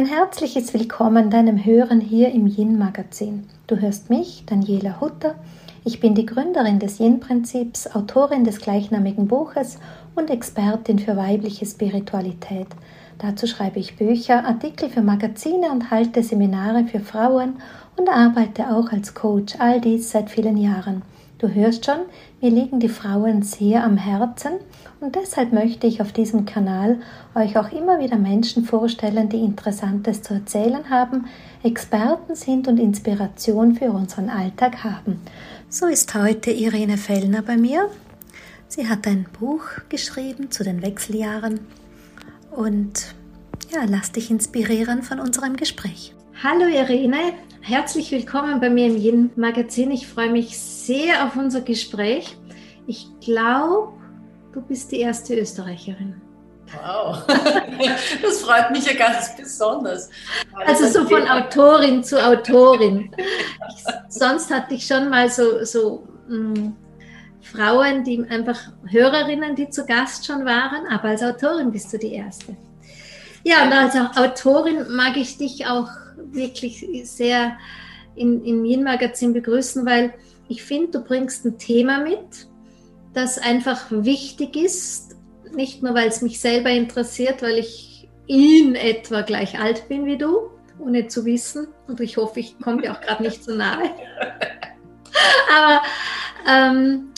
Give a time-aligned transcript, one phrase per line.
[0.00, 3.46] Ein herzliches Willkommen deinem Hören hier im Yin Magazin.
[3.66, 5.34] Du hörst mich, Daniela Hutter.
[5.84, 9.78] Ich bin die Gründerin des Yin Prinzips, Autorin des gleichnamigen Buches
[10.14, 12.68] und Expertin für weibliche Spiritualität.
[13.18, 17.56] Dazu schreibe ich Bücher, Artikel für Magazine und halte Seminare für Frauen
[17.98, 21.02] und arbeite auch als Coach, all dies seit vielen Jahren.
[21.40, 22.00] Du hörst schon,
[22.42, 24.52] mir liegen die Frauen sehr am Herzen
[25.00, 27.00] und deshalb möchte ich auf diesem Kanal
[27.34, 31.28] euch auch immer wieder Menschen vorstellen, die Interessantes zu erzählen haben,
[31.62, 35.18] Experten sind und Inspiration für unseren Alltag haben.
[35.70, 37.88] So ist heute Irene Fellner bei mir.
[38.68, 41.60] Sie hat ein Buch geschrieben zu den Wechseljahren
[42.50, 43.14] und
[43.72, 46.14] ja, lass dich inspirieren von unserem Gespräch.
[46.42, 49.90] Hallo Irene, herzlich willkommen bei mir im Yin Magazin.
[49.90, 52.36] Ich freue mich sehr auf unser Gespräch.
[52.86, 53.92] Ich glaube,
[54.52, 56.20] Du bist die erste Österreicherin.
[56.72, 57.24] Wow,
[58.22, 60.08] das freut mich ja ganz besonders.
[60.66, 63.10] Also so von Autorin zu Autorin.
[63.16, 66.76] Ich, sonst hatte ich schon mal so, so mh, mm,
[67.42, 72.14] Frauen, die einfach Hörerinnen, die zu Gast schon waren, aber als Autorin bist du die
[72.14, 72.56] erste.
[73.42, 75.88] Ja, und als Autorin mag ich dich auch
[76.32, 77.58] wirklich sehr
[78.14, 80.14] in, im Yin-Magazin begrüßen, weil
[80.48, 82.48] ich finde, du bringst ein Thema mit,
[83.14, 85.16] das einfach wichtig ist,
[85.54, 90.18] nicht nur weil es mich selber interessiert, weil ich in etwa gleich alt bin wie
[90.18, 91.68] du, ohne zu wissen.
[91.88, 93.90] Und ich hoffe, ich komme dir auch gerade nicht so nahe.
[95.56, 95.82] Aber
[96.48, 97.10] ähm,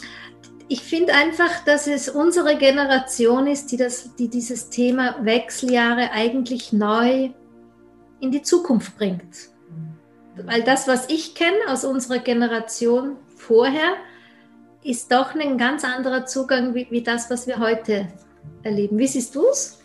[0.69, 6.73] ich finde einfach, dass es unsere Generation ist, die, das, die dieses Thema Wechseljahre eigentlich
[6.73, 7.31] neu
[8.23, 9.51] in die Zukunft bringt.
[10.37, 13.97] Weil das, was ich kenne aus unserer Generation vorher,
[14.85, 18.09] ist doch ein ganz anderer Zugang wie, wie das, was wir heute
[18.63, 18.97] erleben.
[18.97, 19.81] Wie siehst du es?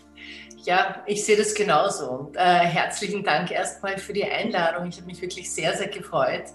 [0.63, 2.09] Ja, ich sehe das genauso.
[2.09, 4.87] Und, äh, herzlichen Dank erstmal für die Einladung.
[4.87, 6.45] Ich habe mich wirklich sehr, sehr gefreut,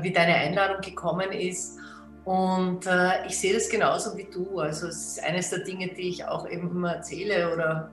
[0.00, 1.78] wie deine Einladung gekommen ist.
[2.24, 4.58] Und äh, ich sehe das genauso wie du.
[4.58, 7.90] Also es ist eines der Dinge, die ich auch eben immer erzähle oder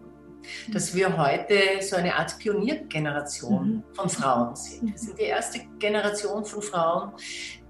[0.71, 3.83] dass wir heute so eine Art Pioniergeneration mhm.
[3.93, 4.91] von Frauen sind.
[4.91, 7.11] Wir sind die erste Generation von Frauen,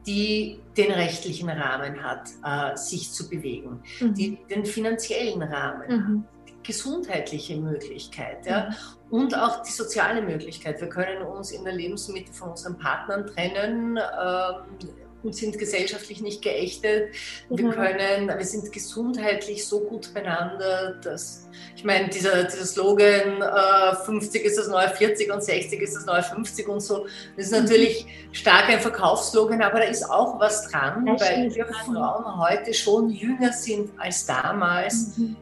[0.05, 4.13] die den rechtlichen Rahmen hat, äh, sich zu bewegen, mhm.
[4.13, 6.25] die den finanziellen Rahmen mhm.
[6.25, 8.69] hat, die gesundheitliche Möglichkeit ja,
[9.09, 9.19] mhm.
[9.19, 10.79] und auch die soziale Möglichkeit.
[10.81, 13.97] Wir können uns in der Lebensmitte von unseren Partnern trennen.
[13.97, 14.89] Ähm,
[15.23, 17.13] und sind gesellschaftlich nicht geächtet.
[17.49, 17.71] Wir mhm.
[17.71, 24.45] können, wir sind gesundheitlich so gut beieinander, dass, ich meine, dieser, dieser Slogan, äh, 50
[24.45, 27.63] ist das neue 40 und 60 ist das neue 50 und so, das ist mhm.
[27.63, 32.73] natürlich stark ein Verkaufsslogan, aber da ist auch was dran, das weil wir Frauen heute
[32.73, 35.35] schon jünger sind als damals, mhm.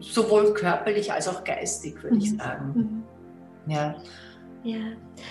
[0.00, 2.38] sowohl körperlich als auch geistig, würde ich mhm.
[2.38, 2.72] sagen.
[2.74, 3.72] Mhm.
[3.72, 3.94] Ja.
[4.64, 4.78] Ja.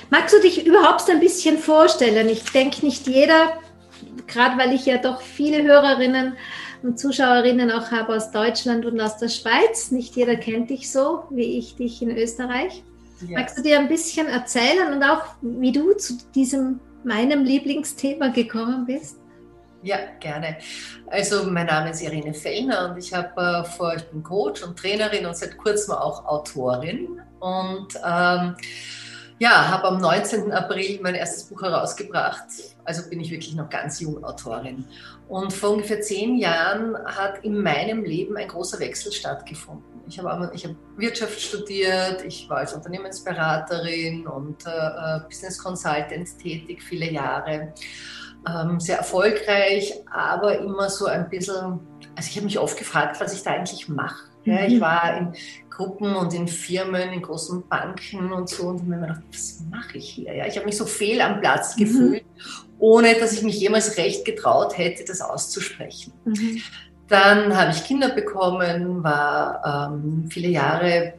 [0.10, 2.28] Magst du dich überhaupt ein bisschen vorstellen?
[2.30, 3.54] Ich denke, nicht jeder,
[4.28, 6.36] gerade weil ich ja doch viele Hörerinnen
[6.84, 11.24] und Zuschauerinnen auch habe aus Deutschland und aus der Schweiz, nicht jeder kennt dich so,
[11.30, 12.84] wie ich dich in Österreich.
[13.22, 13.30] Yes.
[13.32, 18.86] Magst du dir ein bisschen erzählen und auch, wie du zu diesem meinem Lieblingsthema gekommen
[18.86, 19.18] bist?
[19.84, 20.58] Ja, gerne.
[21.08, 24.78] Also mein Name ist Irene Fellner und ich habe äh, vor, ich bin Coach und
[24.78, 28.56] Trainerin und seit kurzem auch Autorin und ähm,
[29.42, 30.52] ja, habe am 19.
[30.52, 32.46] April mein erstes Buch herausgebracht.
[32.86, 34.86] Also bin ich wirklich noch ganz jung Autorin.
[35.28, 39.84] Und vor ungefähr zehn Jahren hat in meinem Leben ein großer Wechsel stattgefunden.
[40.08, 46.38] Ich habe, ich habe Wirtschaft studiert, ich war als Unternehmensberaterin und äh, äh, Business Consultant
[46.38, 47.74] tätig, viele Jahre.
[48.48, 51.80] Ähm, sehr erfolgreich, aber immer so ein bisschen,
[52.16, 54.30] also ich habe mich oft gefragt, was ich da eigentlich mache.
[54.44, 54.82] Ja, ich mhm.
[54.82, 55.34] war in
[55.72, 59.98] Gruppen und in Firmen, in großen Banken und so und habe mir gedacht, was mache
[59.98, 60.36] ich hier?
[60.36, 61.80] Ja, ich habe mich so fehl am Platz mhm.
[61.80, 62.24] gefühlt,
[62.78, 66.14] ohne dass ich mich jemals recht getraut hätte, das auszusprechen.
[66.26, 66.62] Mhm.
[67.08, 71.14] Dann habe ich Kinder bekommen, war ähm, viele Jahre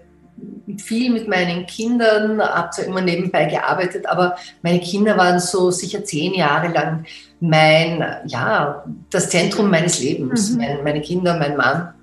[0.79, 6.05] viel mit meinen Kindern, habe zwar immer nebenbei gearbeitet, aber meine Kinder waren so sicher
[6.05, 7.05] zehn Jahre lang
[7.41, 10.50] mein, ja, das Zentrum meines Lebens.
[10.50, 10.59] Mhm.
[10.59, 11.94] Meine, meine Kinder, mein Mann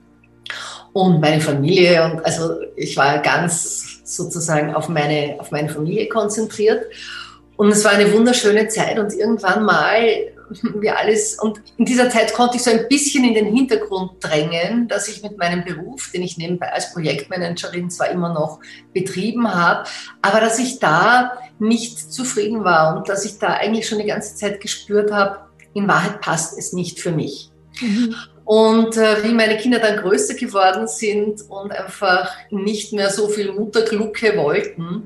[1.00, 2.04] und meine Familie.
[2.04, 6.86] Und also ich war ganz sozusagen auf meine, auf meine Familie konzentriert.
[7.56, 10.00] Und es war eine wunderschöne Zeit und irgendwann mal
[10.80, 14.88] wie alles, und in dieser Zeit konnte ich so ein bisschen in den Hintergrund drängen,
[14.88, 18.60] dass ich mit meinem Beruf, den ich nebenbei als Projektmanagerin zwar immer noch
[18.94, 19.88] betrieben habe,
[20.22, 24.36] aber dass ich da nicht zufrieden war und dass ich da eigentlich schon die ganze
[24.36, 25.42] Zeit gespürt habe,
[25.74, 27.51] in Wahrheit passt es nicht für mich.
[27.80, 28.16] Mhm.
[28.50, 33.51] Und äh, wie meine Kinder dann größer geworden sind und einfach nicht mehr so viel
[33.51, 35.06] Mutterglucke wollten,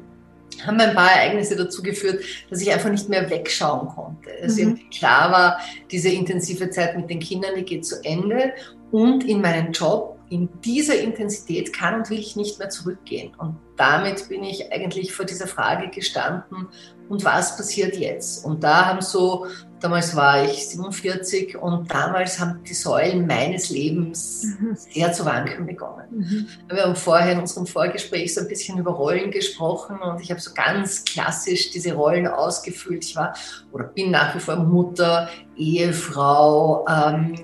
[0.65, 4.29] haben ein paar Ereignisse dazu geführt, dass ich einfach nicht mehr wegschauen konnte.
[4.39, 4.59] Es mhm.
[4.59, 5.59] irgendwie klar war,
[5.91, 8.53] diese intensive Zeit mit den Kindern, die geht zu Ende
[8.91, 13.33] und in meinen Job in dieser Intensität kann und will ich nicht mehr zurückgehen.
[13.37, 16.69] Und damit bin ich eigentlich vor dieser Frage gestanden,
[17.09, 18.45] und was passiert jetzt?
[18.45, 19.45] Und da haben so,
[19.83, 24.77] damals war ich 47 und damals haben die Säulen meines Lebens mhm.
[24.77, 26.07] sehr zu wanken begonnen.
[26.09, 26.47] Mhm.
[26.69, 30.39] Wir haben vorher in unserem Vorgespräch so ein bisschen über Rollen gesprochen und ich habe
[30.39, 33.03] so ganz klassisch diese Rollen ausgefüllt.
[33.03, 33.35] Ich war
[33.73, 35.27] oder bin nach wie vor Mutter,
[35.57, 37.35] Ehefrau, ähm,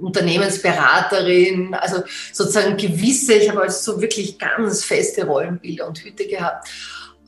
[0.00, 6.68] Unternehmensberaterin, also sozusagen gewisse, ich habe also so wirklich ganz feste Rollenbilder und Hüte gehabt.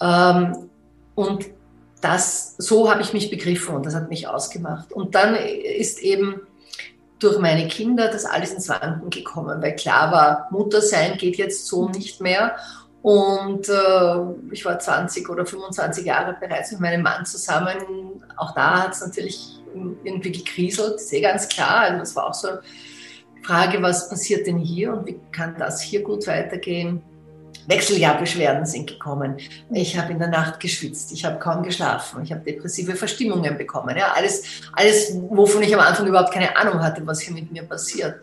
[0.01, 0.71] Ähm,
[1.17, 1.47] und
[2.05, 4.93] das, so habe ich mich begriffen und das hat mich ausgemacht.
[4.93, 6.43] Und dann ist eben
[7.19, 11.67] durch meine Kinder das alles ins Wanken gekommen, weil klar war, Mutter sein geht jetzt
[11.67, 12.57] so nicht mehr.
[13.01, 18.23] Und äh, ich war 20 oder 25 Jahre bereits mit meinem Mann zusammen.
[18.37, 21.81] Auch da hat es natürlich irgendwie gekriselt, ist eh ganz klar.
[21.81, 22.61] Also das war auch so eine
[23.43, 27.03] Frage, was passiert denn hier und wie kann das hier gut weitergehen?
[27.67, 29.37] Wechseljahrbeschwerden sind gekommen.
[29.71, 33.97] Ich habe in der Nacht geschwitzt, ich habe kaum geschlafen, ich habe depressive Verstimmungen bekommen.
[33.97, 37.63] Ja, alles, alles, wovon ich am Anfang überhaupt keine Ahnung hatte, was hier mit mir
[37.63, 38.17] passiert.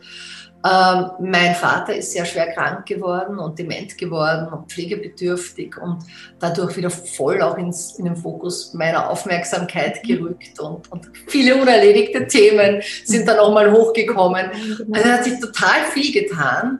[0.63, 6.03] Ähm, mein Vater ist sehr schwer krank geworden und dement geworden und pflegebedürftig und
[6.39, 12.27] dadurch wieder voll auch ins, in den Fokus meiner Aufmerksamkeit gerückt und, und viele unerledigte
[12.27, 14.51] Themen sind dann auch mal hochgekommen.
[14.91, 16.79] Also hat sich total viel getan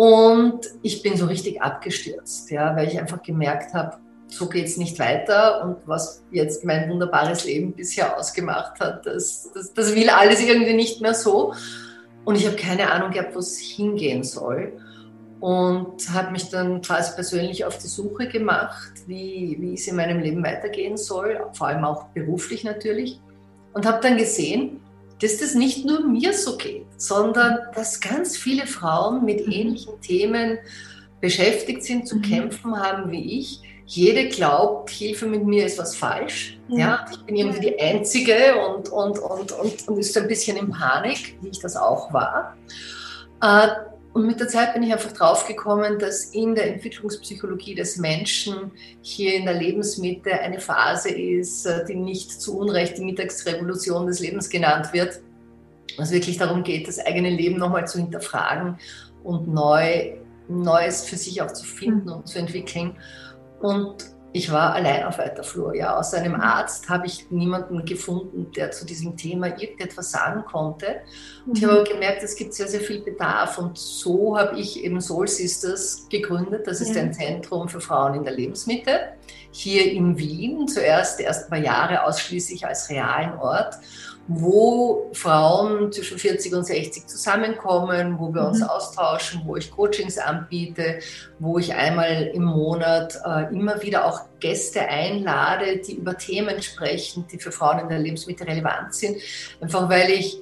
[0.00, 3.98] und ich bin so richtig abgestürzt, ja, weil ich einfach gemerkt habe,
[4.28, 9.50] so geht es nicht weiter und was jetzt mein wunderbares Leben bisher ausgemacht hat, das,
[9.52, 11.52] das, das will alles irgendwie nicht mehr so.
[12.24, 14.72] Und ich habe keine Ahnung gehabt, wo es hingehen soll.
[15.38, 20.20] Und habe mich dann quasi persönlich auf die Suche gemacht, wie, wie es in meinem
[20.20, 23.20] Leben weitergehen soll, vor allem auch beruflich natürlich.
[23.74, 24.80] Und habe dann gesehen,
[25.20, 29.52] dass das nicht nur mir so geht, sondern dass ganz viele Frauen mit mhm.
[29.52, 30.58] ähnlichen Themen
[31.20, 32.22] beschäftigt sind, zu mhm.
[32.22, 33.60] kämpfen haben wie ich.
[33.86, 36.58] Jede glaubt, Hilfe mit mir ist was falsch.
[36.68, 40.56] Ja, ja ich bin irgendwie die Einzige und, und, und, und, und ist ein bisschen
[40.56, 42.56] in Panik, wie ich das auch war.
[43.42, 43.68] Äh,
[44.12, 48.72] und mit der Zeit bin ich einfach draufgekommen, dass in der Entwicklungspsychologie des Menschen
[49.02, 54.18] hier in der Lebensmitte eine Phase ist, äh, die nicht zu Unrecht die Mittagsrevolution des
[54.18, 55.20] Lebens genannt wird.
[55.96, 58.78] Was wirklich darum geht, das eigene Leben nochmal zu hinterfragen
[59.22, 60.14] und neu,
[60.48, 62.96] Neues für sich auch zu finden und zu entwickeln.
[63.60, 65.74] Und ich war allein auf weiter Flur.
[65.74, 71.00] Ja, außer einem Arzt habe ich niemanden gefunden, der zu diesem Thema irgendetwas sagen konnte.
[71.46, 73.58] Und ich habe aber gemerkt, es gibt sehr, sehr viel Bedarf.
[73.58, 76.66] Und so habe ich eben Soul Sisters gegründet.
[76.66, 77.02] Das ist ja.
[77.02, 79.00] ein Zentrum für Frauen in der Lebensmitte.
[79.50, 83.74] Hier in Wien, zuerst erst paar Jahre ausschließlich als realen Ort
[84.28, 88.66] wo Frauen zwischen 40 und 60 zusammenkommen, wo wir uns mhm.
[88.66, 91.00] austauschen, wo ich Coachings anbiete,
[91.38, 97.26] wo ich einmal im Monat äh, immer wieder auch Gäste einlade, die über Themen sprechen,
[97.32, 99.16] die für Frauen in der Lebensmittel relevant sind.
[99.60, 100.40] Einfach weil ich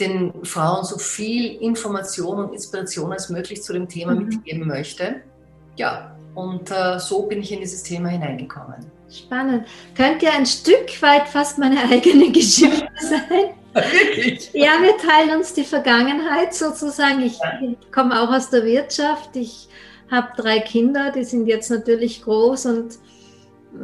[0.00, 4.26] den Frauen so viel Information und Inspiration als möglich zu dem Thema mhm.
[4.26, 5.22] mitgeben möchte.
[5.76, 8.86] Ja, und äh, so bin ich in dieses Thema hineingekommen.
[9.10, 9.66] Spannend.
[9.96, 13.54] Könnte ja ein Stück weit fast meine eigene Geschichte sein.
[13.72, 14.50] Wirklich?
[14.52, 17.22] Ja, wir teilen uns die Vergangenheit sozusagen.
[17.22, 17.38] Ich
[17.92, 19.34] komme auch aus der Wirtschaft.
[19.34, 19.68] Ich
[20.10, 22.98] habe drei Kinder, die sind jetzt natürlich groß und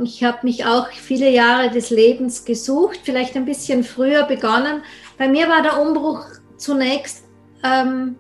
[0.02, 4.82] ich habe mich auch viele Jahre des Lebens gesucht, vielleicht ein bisschen früher begonnen.
[5.18, 6.24] Bei mir war der Umbruch
[6.56, 7.24] zunächst,
[7.64, 8.16] ähm,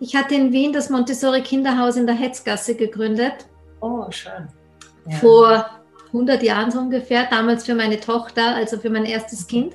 [0.00, 3.48] ich hatte in Wien das Montessori Kinderhaus in der Hetzgasse gegründet.
[3.80, 4.48] Oh, schön.
[5.08, 5.16] Ja.
[5.16, 5.66] Vor
[6.08, 9.74] 100 Jahren so ungefähr, damals für meine Tochter, also für mein erstes Kind.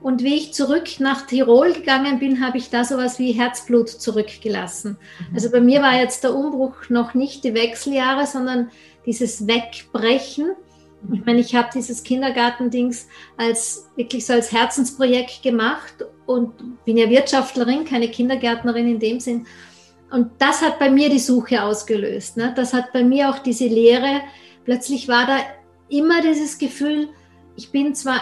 [0.00, 4.98] Und wie ich zurück nach Tirol gegangen bin, habe ich da sowas wie Herzblut zurückgelassen.
[5.30, 5.34] Mhm.
[5.34, 8.70] Also bei mir war jetzt der Umbruch noch nicht die Wechseljahre, sondern
[9.04, 10.52] dieses Wegbrechen.
[11.12, 17.08] Ich meine, ich habe dieses Kindergartendings als wirklich so als Herzensprojekt gemacht und bin ja
[17.08, 19.46] Wirtschaftlerin, keine Kindergärtnerin in dem Sinn.
[20.10, 22.36] Und das hat bei mir die Suche ausgelöst.
[22.36, 22.52] Ne?
[22.56, 24.20] Das hat bei mir auch diese Lehre
[24.66, 25.38] plötzlich war da
[25.88, 27.08] immer dieses Gefühl,
[27.56, 28.20] ich bin zwar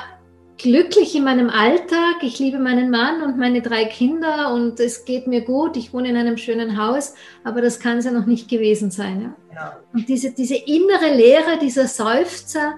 [0.57, 5.27] glücklich in meinem Alltag, ich liebe meinen Mann und meine drei Kinder und es geht
[5.27, 8.49] mir gut, ich wohne in einem schönen Haus, aber das kann es ja noch nicht
[8.49, 9.35] gewesen sein.
[9.51, 9.55] Ja?
[9.55, 9.81] ja.
[9.93, 12.75] Und diese, diese innere Leere, dieser Seufzer,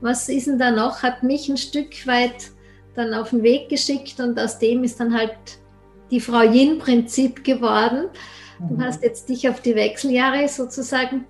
[0.00, 2.50] was ist denn da noch, hat mich ein Stück weit
[2.94, 5.36] dann auf den Weg geschickt und aus dem ist dann halt
[6.10, 8.06] die Frau Yin-Prinzip geworden.
[8.60, 11.24] Du hast jetzt dich auf die Wechseljahre sozusagen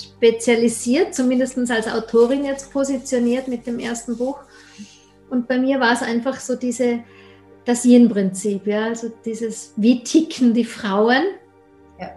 [0.00, 4.38] spezialisiert, zumindest als Autorin jetzt positioniert mit dem ersten Buch.
[5.30, 7.00] Und bei mir war es einfach so diese,
[7.64, 11.22] das Yin-Prinzip, ja, also dieses, wie ticken die Frauen.
[11.98, 12.10] Ja.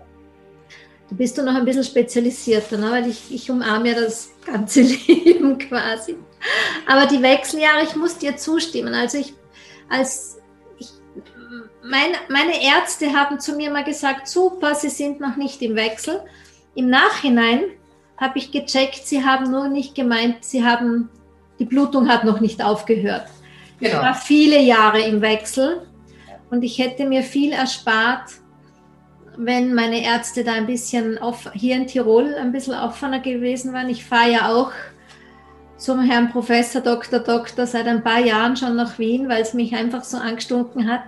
[1.09, 2.91] Da bist du noch ein bisschen spezialisierter, ne?
[2.91, 6.15] weil ich, ich umarme ja das ganze Leben quasi.
[6.87, 8.93] Aber die Wechseljahre, ich muss dir zustimmen.
[8.93, 9.33] Also ich,
[9.89, 10.39] als
[11.87, 16.21] ich, meine, Ärzte haben zu mir mal gesagt, super, sie sind noch nicht im Wechsel.
[16.73, 17.63] Im Nachhinein
[18.17, 21.09] habe ich gecheckt, sie haben nur nicht gemeint, sie haben,
[21.59, 23.27] die Blutung hat noch nicht aufgehört.
[23.79, 23.97] Genau.
[23.97, 25.85] Ich war viele Jahre im Wechsel
[26.49, 28.31] und ich hätte mir viel erspart,
[29.37, 33.89] wenn meine Ärzte da ein bisschen auf, hier in Tirol ein bisschen offener gewesen waren.
[33.89, 34.71] Ich fahre ja auch
[35.77, 37.19] zum Herrn Professor Dr.
[37.19, 41.03] Doktor seit ein paar Jahren schon nach Wien, weil es mich einfach so angestunken hat,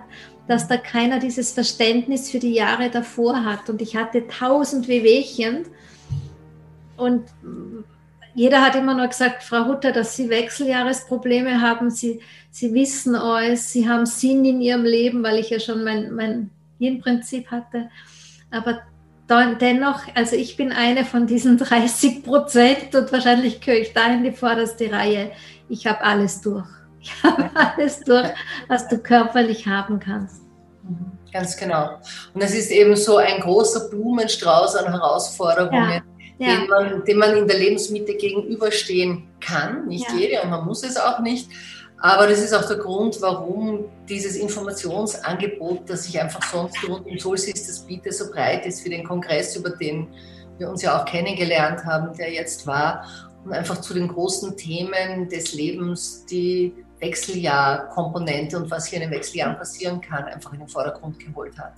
[0.48, 3.68] dass da keiner dieses Verständnis für die Jahre davor hat.
[3.68, 5.66] Und ich hatte tausend Wehwehchen.
[6.96, 7.24] Und
[8.34, 11.90] jeder hat immer nur gesagt, Frau Hutter, dass Sie Wechseljahresprobleme haben.
[11.90, 16.14] Sie, Sie wissen alles, Sie haben Sinn in Ihrem Leben, weil ich ja schon mein,
[16.14, 17.90] mein Hirnprinzip hatte.
[18.50, 18.80] Aber
[19.28, 24.24] dennoch, also ich bin eine von diesen 30 Prozent und wahrscheinlich gehöre ich da in
[24.24, 25.30] die vorderste Reihe.
[25.68, 26.77] Ich habe alles durch.
[27.00, 28.28] Ich habe alles durch,
[28.68, 30.42] was du körperlich haben kannst.
[31.32, 31.98] Ganz genau.
[32.34, 36.02] Und es ist eben so ein großer Blumenstrauß an Herausforderungen,
[36.38, 36.56] ja, ja.
[36.56, 39.86] Den, man, den man in der Lebensmitte gegenüberstehen kann.
[39.88, 40.16] Nicht ja.
[40.16, 41.50] jede und man muss es auch nicht.
[42.00, 47.18] Aber das ist auch der Grund, warum dieses Informationsangebot, das ich einfach sonst rund um
[47.18, 50.06] Soul Sisters biete, so breit ist für den Kongress, über den
[50.58, 53.04] wir uns ja auch kennengelernt haben, der jetzt war,
[53.44, 59.10] und einfach zu den großen Themen des Lebens, die Wechseljahrkomponente und was hier in den
[59.10, 61.74] Wechseljahren passieren kann, einfach in den Vordergrund geholt hat.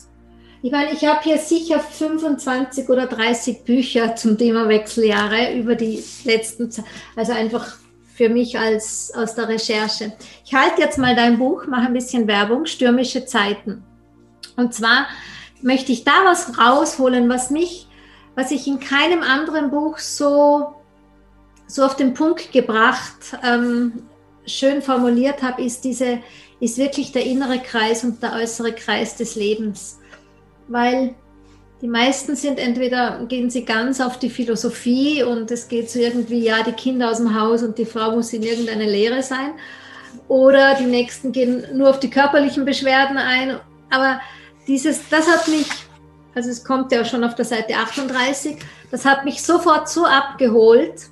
[0.62, 6.04] Ich meine, ich habe hier sicher 25 oder 30 Bücher zum Thema Wechseljahre über die
[6.24, 6.70] letzten,
[7.16, 7.76] also einfach
[8.14, 10.12] für mich als aus der Recherche.
[10.44, 13.82] Ich halte jetzt mal dein Buch, mache ein bisschen Werbung, Stürmische Zeiten.
[14.56, 15.06] Und zwar
[15.62, 17.88] möchte ich da was rausholen, was mich,
[18.34, 20.74] was ich in keinem anderen Buch so,
[21.66, 24.09] so auf den Punkt gebracht, ähm,
[24.46, 26.18] schön formuliert habe, ist diese,
[26.60, 29.98] ist wirklich der innere Kreis und der äußere Kreis des Lebens.
[30.68, 31.14] Weil
[31.82, 36.40] die meisten sind entweder gehen sie ganz auf die Philosophie und es geht so irgendwie,
[36.40, 39.54] ja, die Kinder aus dem Haus und die Frau muss in irgendeine Lehre sein.
[40.28, 43.58] Oder die nächsten gehen nur auf die körperlichen Beschwerden ein.
[43.88, 44.20] Aber
[44.68, 45.66] dieses, das hat mich,
[46.34, 48.58] also es kommt ja schon auf der Seite 38,
[48.90, 51.08] das hat mich sofort so abgeholt,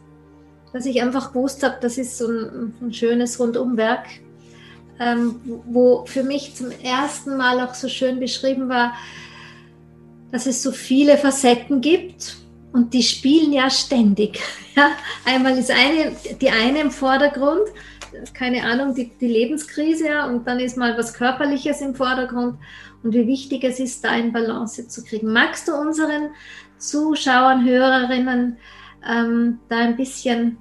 [0.72, 4.06] dass ich einfach gewusst habe, das ist so ein, ein schönes Rundumwerk,
[5.00, 8.94] ähm, wo für mich zum ersten Mal auch so schön beschrieben war,
[10.30, 12.36] dass es so viele Facetten gibt
[12.72, 14.40] und die spielen ja ständig.
[14.76, 14.92] Ja,
[15.24, 17.62] einmal ist eine, die eine im Vordergrund,
[18.34, 22.58] keine Ahnung, die, die Lebenskrise, ja, und dann ist mal was Körperliches im Vordergrund
[23.02, 25.32] und wie wichtig es ist, da in Balance zu kriegen.
[25.32, 26.30] Magst du unseren
[26.78, 28.56] Zuschauern, Hörerinnen
[29.08, 30.58] ähm, da ein bisschen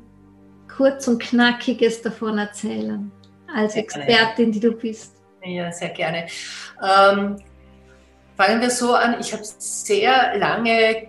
[0.76, 3.12] kurz und knackiges davon erzählen,
[3.54, 5.16] als Expertin, die du bist?
[5.44, 6.28] Ja, sehr gerne.
[6.82, 7.38] Ähm,
[8.38, 11.08] Fangen wir so an, ich habe sehr lange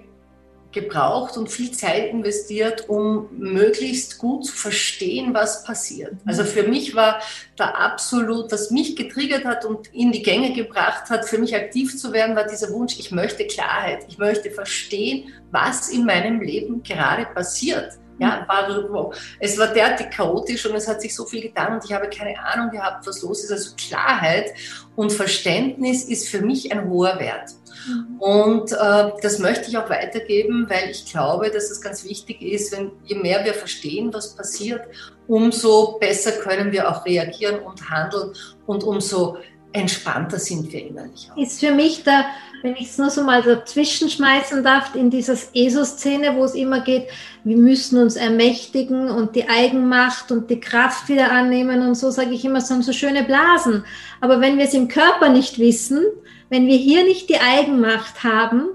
[0.73, 6.13] gebraucht und viel Zeit investiert, um möglichst gut zu verstehen, was passiert.
[6.13, 6.21] Mhm.
[6.27, 7.21] Also für mich war
[7.57, 11.97] da absolut, was mich getriggert hat und in die Gänge gebracht hat, für mich aktiv
[11.97, 16.83] zu werden, war dieser Wunsch, ich möchte Klarheit, ich möchte verstehen, was in meinem Leben
[16.83, 17.99] gerade passiert.
[18.21, 21.93] Ja, war, es war derartig chaotisch und es hat sich so viel getan und ich
[21.93, 23.53] habe keine Ahnung gehabt, was los ist.
[23.53, 24.53] Also Klarheit
[24.97, 27.51] und Verständnis ist für mich ein hoher Wert.
[27.87, 28.21] Mhm.
[28.21, 32.73] Und äh, das möchte ich auch weitergeben, weil ich glaube, dass es ganz wichtig ist,
[32.73, 34.83] wenn je mehr wir verstehen, was passiert,
[35.27, 38.33] umso besser können wir auch reagieren und handeln
[38.67, 39.37] und umso
[39.73, 41.29] entspannter sind wir innerlich.
[41.31, 41.37] Auch.
[41.37, 42.25] Ist für mich der
[42.63, 46.81] wenn ich es nur so mal dazwischen schmeißen darf, in dieser ESO-Szene, wo es immer
[46.81, 47.09] geht,
[47.45, 52.31] wir müssen uns ermächtigen und die Eigenmacht und die Kraft wieder annehmen und so, sage
[52.33, 53.85] ich immer, so haben so schöne Blasen.
[54.21, 56.05] Aber wenn wir es im Körper nicht wissen,
[56.51, 58.69] wenn wir hier nicht die Eigenmacht haben,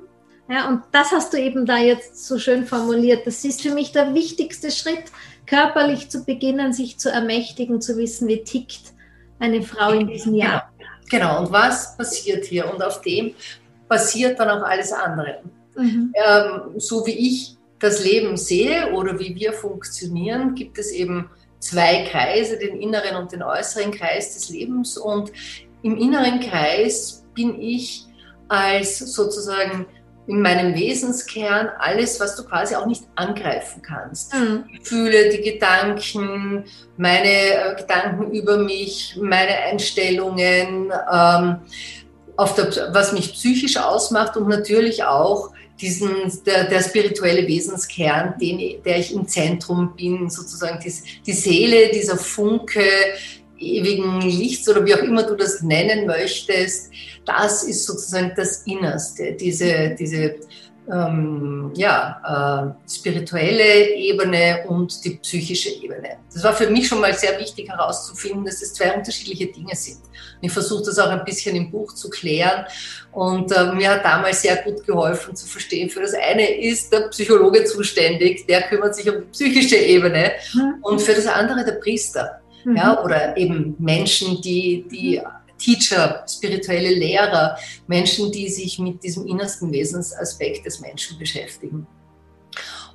[0.50, 3.92] ja, und das hast du eben da jetzt so schön formuliert, das ist für mich
[3.92, 5.06] der wichtigste Schritt,
[5.46, 8.94] körperlich zu beginnen, sich zu ermächtigen, zu wissen, wie tickt
[9.40, 10.72] eine Frau in diesem Jahr.
[11.10, 11.28] Genau.
[11.28, 11.40] genau.
[11.42, 12.72] und was passiert hier?
[12.72, 13.34] Und auf dem
[13.88, 15.42] passiert dann auch alles andere.
[15.76, 16.14] Mhm.
[16.14, 22.06] Ähm, so wie ich das Leben sehe oder wie wir funktionieren, gibt es eben zwei
[22.10, 24.98] Kreise, den inneren und den äußeren Kreis des Lebens.
[24.98, 25.32] Und
[25.82, 28.06] im inneren Kreis bin ich
[28.48, 29.86] als sozusagen
[30.28, 34.34] in meinem Wesenskern alles, was du quasi auch nicht angreifen kannst.
[34.34, 34.64] Mhm.
[34.72, 36.64] Die Gefühle, die Gedanken,
[36.98, 41.58] meine äh, Gedanken über mich, meine Einstellungen, ähm,
[42.36, 48.82] auf der, was mich psychisch ausmacht und natürlich auch diesen, der, der spirituelle Wesenskern, den,
[48.84, 50.94] der ich im Zentrum bin, sozusagen die,
[51.26, 52.82] die Seele, dieser Funke
[53.58, 56.92] ewigen Lichts oder wie auch immer du das nennen möchtest,
[57.26, 60.36] das ist sozusagen das Innerste, diese, diese
[60.92, 66.18] ähm, ja, äh, spirituelle Ebene und die psychische Ebene.
[66.34, 70.00] Das war für mich schon mal sehr wichtig herauszufinden, dass es zwei unterschiedliche Dinge sind.
[70.02, 72.66] Und ich versuche das auch ein bisschen im Buch zu klären
[73.14, 77.08] und äh, mir hat damals sehr gut geholfen zu verstehen, für das eine ist der
[77.10, 80.76] Psychologe zuständig, der kümmert sich um die psychische Ebene mhm.
[80.82, 82.42] und für das andere der Priester.
[82.66, 82.76] Mhm.
[82.76, 85.22] Ja, oder eben Menschen, die, die
[85.58, 87.58] Teacher, spirituelle Lehrer,
[87.88, 91.88] Menschen, die sich mit diesem innersten Wesensaspekt des Menschen beschäftigen.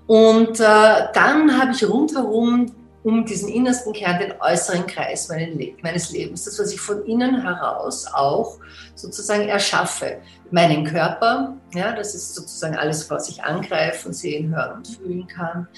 [0.06, 2.72] Und äh, dann habe ich rundherum
[3.04, 8.06] um diesen innersten Kern den äußeren Kreis meines Lebens, das, was ich von innen heraus
[8.12, 8.58] auch
[8.94, 10.18] sozusagen erschaffe.
[10.50, 15.68] Meinen Körper, ja, das ist sozusagen alles, was ich angreifen, sehen, hören und fühlen kann.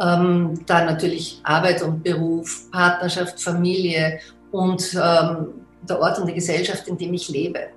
[0.00, 4.20] Ähm, dann natürlich Arbeit und Beruf, Partnerschaft, Familie
[4.50, 7.68] und ähm, der Ort und die Gesellschaft, in dem ich lebe.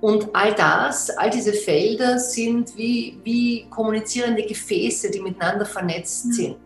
[0.00, 6.32] Und all das, all diese Felder sind wie, wie kommunizierende Gefäße, die miteinander vernetzt mhm.
[6.32, 6.56] sind.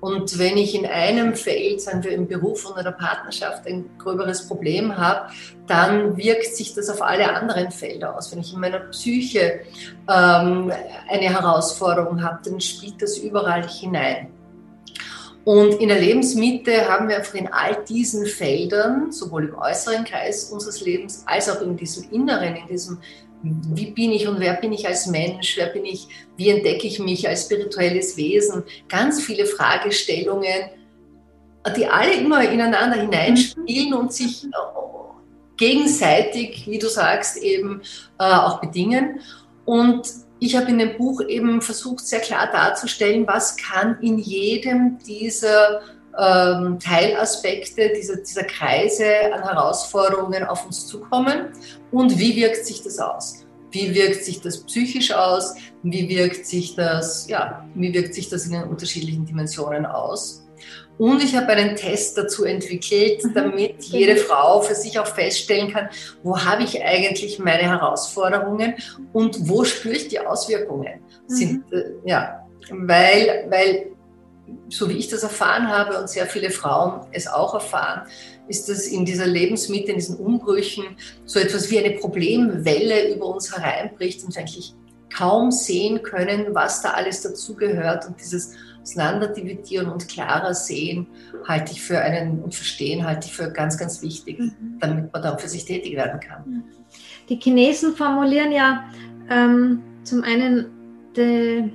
[0.00, 4.48] Und wenn ich in einem Feld, sagen wir im Beruf oder der Partnerschaft, ein gröberes
[4.48, 5.30] Problem habe,
[5.68, 8.32] dann wirkt sich das auf alle anderen Felder aus.
[8.32, 9.60] Wenn ich in meiner Psyche
[10.12, 10.72] ähm,
[11.08, 14.32] eine Herausforderung habe, dann spielt das überall hinein.
[15.44, 20.50] Und in der Lebensmitte haben wir einfach in all diesen Feldern, sowohl im äußeren Kreis
[20.50, 22.98] unseres Lebens als auch in diesem inneren, in diesem,
[23.42, 27.00] wie bin ich und wer bin ich als Mensch, wer bin ich, wie entdecke ich
[27.00, 30.70] mich als spirituelles Wesen, ganz viele Fragestellungen,
[31.76, 34.46] die alle immer ineinander hineinspielen und sich
[35.56, 37.82] gegenseitig, wie du sagst, eben
[38.18, 39.20] äh, auch bedingen.
[39.64, 40.02] Und
[40.44, 45.82] ich habe in dem Buch eben versucht, sehr klar darzustellen, was kann in jedem dieser
[46.18, 51.50] ähm, Teilaspekte, dieser, dieser Kreise an Herausforderungen auf uns zukommen
[51.92, 53.46] und wie wirkt sich das aus?
[53.70, 55.54] Wie wirkt sich das psychisch aus?
[55.84, 60.44] Wie wirkt sich das, ja, wie wirkt sich das in den unterschiedlichen Dimensionen aus?
[60.98, 63.34] Und ich habe einen Test dazu entwickelt, mhm.
[63.34, 65.88] damit jede Frau für sich auch feststellen kann,
[66.22, 68.74] wo habe ich eigentlich meine Herausforderungen
[69.12, 71.00] und wo spüre ich die Auswirkungen.
[71.28, 71.34] Mhm.
[71.34, 73.86] Sind, äh, ja, weil, weil,
[74.68, 78.02] so wie ich das erfahren habe und sehr viele Frauen es auch erfahren,
[78.48, 80.84] ist das in dieser Lebensmitte, in diesen Umbrüchen
[81.24, 84.74] so etwas wie eine Problemwelle über uns hereinbricht und wir eigentlich
[85.12, 91.06] kaum sehen können, was da alles dazugehört und dieses auseinanderdividieren und klarer sehen,
[91.46, 94.78] halte ich für einen und verstehen, halte ich für ganz, ganz wichtig, mhm.
[94.80, 96.42] damit man dann für sich tätig werden kann.
[96.46, 96.64] Mhm.
[97.28, 98.84] Die Chinesen formulieren ja
[99.30, 100.66] ähm, zum einen
[101.16, 101.72] die,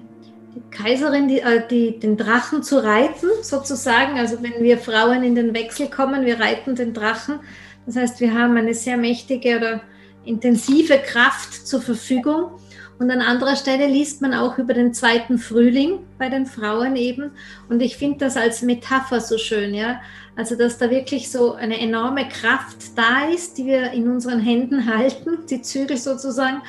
[0.56, 4.18] die Kaiserin, die, äh, die, den Drachen zu reiten, sozusagen.
[4.18, 7.40] Also wenn wir Frauen in den Wechsel kommen, wir reiten den Drachen.
[7.86, 9.82] Das heißt, wir haben eine sehr mächtige oder
[10.26, 12.52] intensive Kraft zur Verfügung.
[13.00, 17.32] Und an anderer Stelle liest man auch über den zweiten Frühling bei den Frauen eben.
[17.70, 20.02] Und ich finde das als Metapher so schön, ja.
[20.36, 24.92] Also, dass da wirklich so eine enorme Kraft da ist, die wir in unseren Händen
[24.92, 26.62] halten, die Zügel sozusagen,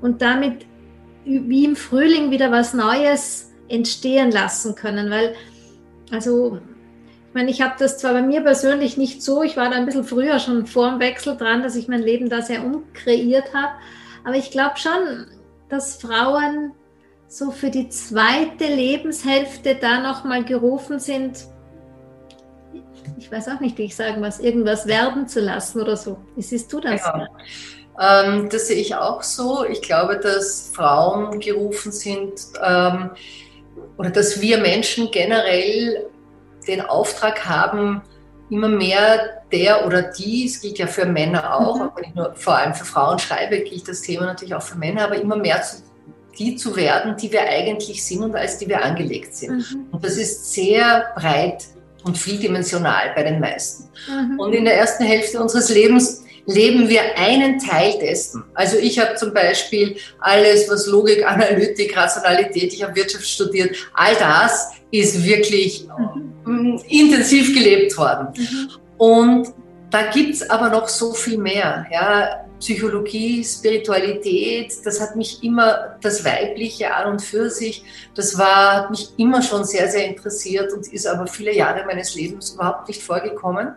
[0.00, 0.66] und damit
[1.24, 5.10] wie im Frühling wieder was Neues entstehen lassen können.
[5.10, 5.34] Weil,
[6.10, 6.58] also,
[7.28, 9.86] ich meine, ich habe das zwar bei mir persönlich nicht so, ich war da ein
[9.86, 13.72] bisschen früher schon vor dem Wechsel dran, dass ich mein Leben da sehr umkreiert habe.
[14.24, 15.26] Aber ich glaube schon,
[15.68, 16.72] dass Frauen
[17.28, 21.46] so für die zweite Lebenshälfte da nochmal gerufen sind,
[23.18, 26.18] ich weiß auch nicht, wie ich sagen was, irgendwas werden zu lassen oder so.
[26.34, 27.00] Wie siehst du das?
[27.00, 27.28] Ja.
[27.98, 29.64] Ähm, das sehe ich auch so.
[29.64, 33.10] Ich glaube, dass Frauen gerufen sind ähm,
[33.96, 36.06] oder dass wir Menschen generell
[36.66, 38.02] den Auftrag haben,
[38.50, 41.82] immer mehr der oder die, es gilt ja für Männer auch, mhm.
[41.82, 45.04] aber nicht nur vor allem für Frauen schreibe, gilt das Thema natürlich auch für Männer,
[45.04, 45.82] aber immer mehr zu,
[46.38, 49.72] die zu werden, die wir eigentlich sind und als die wir angelegt sind.
[49.72, 49.86] Mhm.
[49.90, 51.64] Und das ist sehr breit
[52.04, 53.88] und vieldimensional bei den meisten.
[54.08, 54.38] Mhm.
[54.38, 58.44] Und in der ersten Hälfte unseres Lebens leben wir einen Teil dessen.
[58.54, 64.14] Also ich habe zum Beispiel alles, was Logik, Analytik, Rationalität, ich habe Wirtschaft studiert, all
[64.14, 65.86] das ist wirklich
[66.44, 66.80] mhm.
[66.88, 68.28] intensiv gelebt worden.
[68.36, 68.70] Mhm.
[68.98, 69.48] Und
[69.90, 71.86] da gibt es aber noch so viel mehr.
[71.90, 72.46] Ja?
[72.58, 78.90] Psychologie, Spiritualität, das hat mich immer, das Weibliche an und für sich, das war, hat
[78.90, 83.02] mich immer schon sehr, sehr interessiert und ist aber viele Jahre meines Lebens überhaupt nicht
[83.02, 83.74] vorgekommen.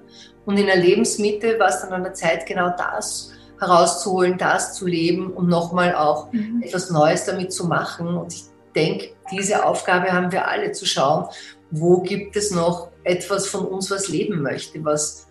[0.49, 4.87] Und in der Lebensmitte war es dann an der Zeit, genau das herauszuholen, das zu
[4.87, 6.63] leben und nochmal auch mhm.
[6.63, 8.17] etwas Neues damit zu machen.
[8.17, 11.25] Und ich denke, diese Aufgabe haben wir alle zu schauen,
[11.69, 15.27] wo gibt es noch etwas von uns, was leben möchte, was,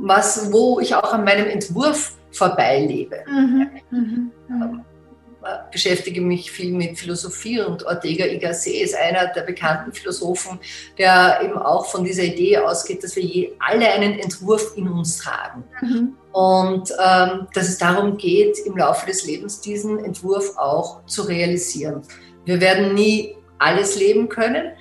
[0.00, 3.18] was, wo ich auch an meinem Entwurf vorbeilebe.
[3.28, 3.70] Mhm.
[3.92, 4.32] Mhm.
[5.70, 10.58] Beschäftige mich viel mit Philosophie und Ortega y Gasset ist einer der bekannten Philosophen,
[10.98, 15.64] der eben auch von dieser Idee ausgeht, dass wir alle einen Entwurf in uns tragen.
[15.80, 16.16] Mhm.
[16.32, 22.02] Und ähm, dass es darum geht, im Laufe des Lebens diesen Entwurf auch zu realisieren.
[22.44, 24.72] Wir werden nie alles leben können,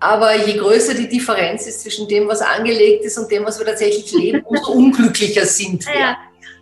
[0.00, 3.66] aber je größer die Differenz ist zwischen dem, was angelegt ist und dem, was wir
[3.66, 5.94] tatsächlich leben, umso unglücklicher sind wir.
[5.94, 6.16] Ja.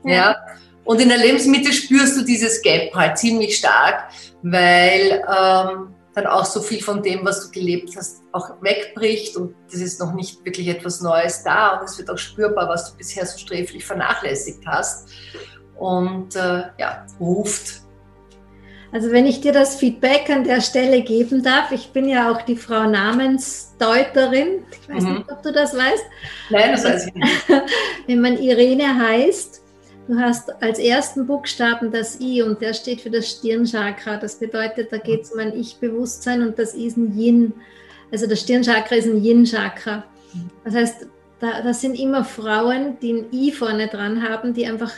[0.05, 0.13] ja.
[0.13, 0.37] ja.
[0.85, 4.11] Und in der Lebensmittel spürst du dieses Gap halt ziemlich stark,
[4.43, 9.55] weil ähm, dann auch so viel von dem, was du gelebt hast, auch wegbricht und
[9.69, 12.99] es ist noch nicht wirklich etwas Neues da und es wird auch spürbar, was du
[12.99, 15.09] bisher so sträflich vernachlässigt hast
[15.79, 17.83] und äh, ja, ruft
[18.93, 22.43] also wenn ich dir das Feedback an der Stelle geben darf, ich bin ja auch
[22.43, 24.65] die Frau Namensdeuterin.
[24.71, 25.15] Ich weiß mhm.
[25.15, 26.05] nicht, ob du das weißt.
[26.51, 27.49] Nein, das weiß ich nicht.
[28.07, 29.62] wenn man Irene heißt,
[30.09, 34.17] du hast als ersten Buchstaben das I und der steht für das Stirnchakra.
[34.17, 37.53] Das bedeutet, da geht es um ein Ich-Bewusstsein und das ist ein Yin.
[38.11, 40.05] Also das Stirnchakra ist ein Yin-Chakra.
[40.65, 41.07] Das heißt,
[41.41, 44.93] da, das sind immer Frauen, die ein I vorne dran haben, die einfach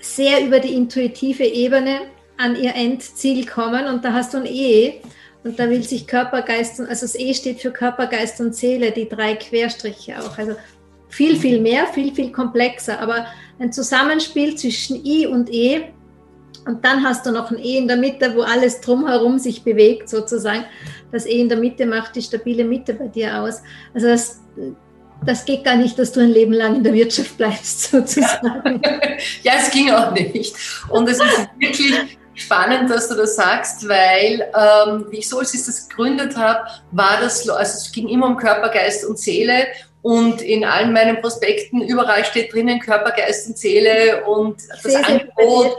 [0.00, 2.00] sehr über die intuitive Ebene
[2.36, 5.00] an ihr Endziel kommen und da hast du ein E
[5.44, 8.54] und da will sich Körper, Geist und, also das E steht für Körper, Geist und
[8.54, 10.38] Seele, die drei Querstriche auch.
[10.38, 10.56] Also
[11.08, 13.26] viel, viel mehr, viel, viel komplexer, aber
[13.58, 15.92] ein Zusammenspiel zwischen I und E
[16.68, 20.08] und dann hast du noch ein E in der Mitte, wo alles drumherum sich bewegt
[20.08, 20.64] sozusagen.
[21.10, 23.62] Das E in der Mitte macht die stabile Mitte bei dir aus.
[23.94, 24.40] Also das,
[25.24, 28.82] das geht gar nicht, dass du ein Leben lang in der Wirtschaft bleibst, sozusagen.
[29.42, 30.54] Ja, es ging auch nicht.
[30.90, 36.36] Und es ist wirklich spannend, dass du das sagst, weil ähm, wie ich Solstice gegründet
[36.36, 39.66] habe, war das, also es ging immer um Körper, Geist und Seele
[40.02, 45.76] und in allen meinen Prospekten überall steht drinnen Körper, Geist und Seele und das Angebot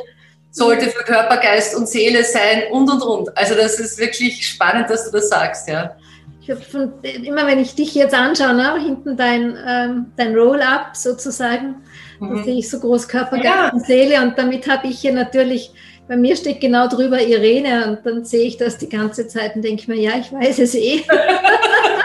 [0.52, 3.38] sollte für Körper, Geist und Seele sein und und und.
[3.38, 5.96] Also das ist wirklich spannend, dass du das sagst, ja.
[6.42, 11.76] Ich von, immer wenn ich dich jetzt anschaue, ne, hinten dein, ähm, dein Roll-up sozusagen,
[12.20, 12.38] mhm.
[12.38, 13.70] da sehe ich so groß Körper, Geist ja.
[13.70, 15.72] und Seele und damit habe ich hier natürlich
[16.10, 19.62] bei mir steht genau drüber Irene und dann sehe ich das die ganze Zeit und
[19.62, 21.04] denke mir, ja, ich weiß es eh.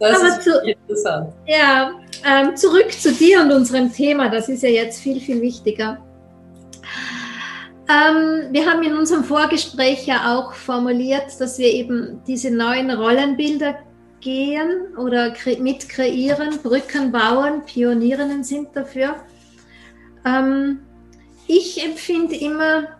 [0.00, 1.32] das Aber ist zu, interessant.
[1.46, 1.92] Ja,
[2.24, 5.98] ähm, zurück zu dir und unserem Thema, das ist ja jetzt viel, viel wichtiger.
[7.88, 13.78] Ähm, wir haben in unserem Vorgespräch ja auch formuliert, dass wir eben diese neuen Rollenbilder
[14.20, 19.16] gehen oder mit kreieren, Brücken bauen, Pionierinnen sind dafür.
[20.24, 20.80] Ähm,
[21.46, 22.93] ich empfinde immer,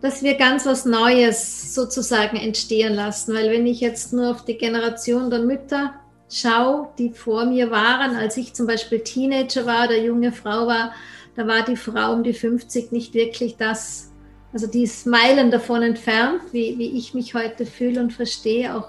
[0.00, 4.56] dass wir ganz was Neues sozusagen entstehen lassen, weil wenn ich jetzt nur auf die
[4.56, 5.94] Generation der Mütter
[6.30, 10.94] schaue, die vor mir waren, als ich zum Beispiel Teenager war, der junge Frau war,
[11.36, 14.10] da war die Frau um die 50 nicht wirklich das,
[14.52, 18.88] also die ist Meilen davon entfernt, wie, wie ich mich heute fühle und verstehe, auch,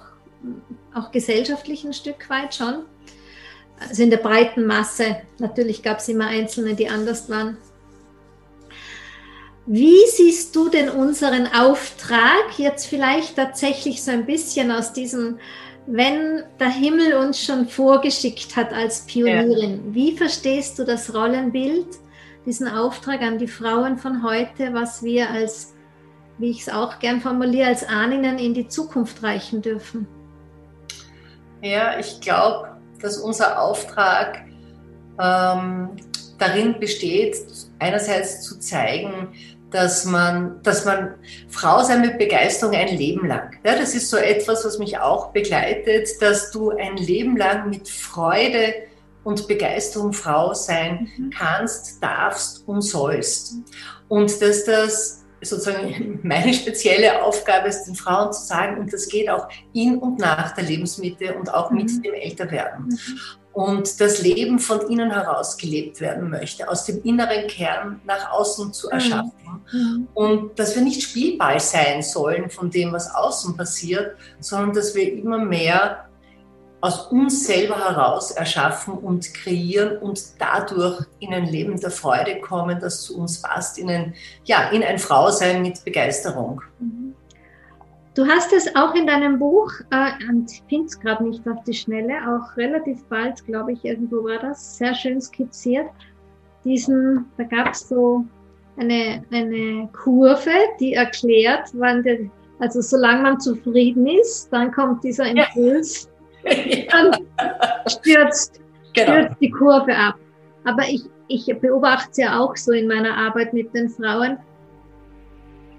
[0.93, 2.83] auch gesellschaftlich ein Stück weit schon
[3.87, 5.17] also in der breiten Masse.
[5.39, 7.57] Natürlich gab es immer Einzelne, die anders waren.
[9.73, 15.39] Wie siehst du denn unseren Auftrag jetzt vielleicht tatsächlich so ein bisschen aus diesem,
[15.87, 19.85] wenn der Himmel uns schon vorgeschickt hat als Pionierin?
[19.85, 19.93] Ja.
[19.93, 21.87] Wie verstehst du das Rollenbild,
[22.45, 25.73] diesen Auftrag an die Frauen von heute, was wir als,
[26.37, 30.05] wie ich es auch gern formuliere, als Ahnen in die Zukunft reichen dürfen?
[31.61, 34.43] Ja, ich glaube, dass unser Auftrag
[35.17, 35.91] ähm,
[36.37, 37.37] darin besteht,
[37.79, 39.29] einerseits zu zeigen,
[39.71, 41.15] dass man, dass man
[41.49, 43.57] Frau sein mit Begeisterung ein Leben lang.
[43.65, 47.87] Ja, das ist so etwas, was mich auch begleitet, dass du ein Leben lang mit
[47.87, 48.73] Freude
[49.23, 51.29] und Begeisterung Frau sein mhm.
[51.31, 53.55] kannst, darfst und sollst.
[54.07, 59.29] Und dass das sozusagen meine spezielle Aufgabe ist, den Frauen zu sagen, und das geht
[59.29, 62.01] auch in und nach der Lebensmitte und auch mit mhm.
[62.01, 62.85] dem Älterwerden.
[62.85, 63.19] Mhm.
[63.53, 68.71] Und das Leben von innen heraus gelebt werden möchte, aus dem inneren Kern nach außen
[68.71, 68.93] zu mhm.
[68.93, 69.31] erschaffen.
[69.73, 70.07] Mhm.
[70.13, 75.11] Und dass wir nicht Spielball sein sollen von dem, was außen passiert, sondern dass wir
[75.13, 76.07] immer mehr
[76.81, 82.79] aus uns selber heraus erschaffen und kreieren und dadurch in ein Leben der Freude kommen,
[82.79, 86.61] das zu uns passt, in ein, ja, in ein Frausein mit Begeisterung.
[86.79, 87.10] Mhm.
[88.13, 90.11] Du hast es auch in deinem Buch, äh,
[90.45, 94.39] ich finde es gerade nicht auf die Schnelle, auch relativ bald, glaube ich, irgendwo war
[94.39, 95.87] das, sehr schön skizziert.
[96.65, 98.25] Diesen, da gab es so
[98.75, 102.19] eine, eine Kurve, die erklärt, wann der,
[102.59, 106.09] also solange man zufrieden ist, dann kommt dieser Impuls,
[106.43, 106.83] ja.
[106.91, 107.15] dann
[107.87, 108.59] stürzt,
[108.93, 109.11] genau.
[109.13, 110.15] stürzt die Kurve ab.
[110.65, 114.37] Aber ich, ich beobachte es ja auch so in meiner Arbeit mit den Frauen,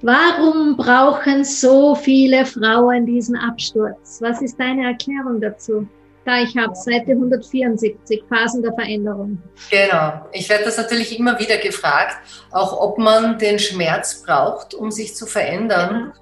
[0.02, 4.18] Warum brauchen so viele Frauen diesen Absturz?
[4.20, 5.86] Was ist deine Erklärung dazu?
[6.24, 9.40] Da ich habe Seite 174, Phasen der Veränderung.
[9.70, 10.26] Genau.
[10.32, 12.16] Ich werde das natürlich immer wieder gefragt,
[12.50, 16.12] auch ob man den Schmerz braucht, um sich zu verändern.
[16.14, 16.20] Ja.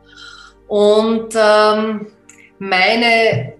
[0.68, 2.06] Und ähm,
[2.58, 3.54] meine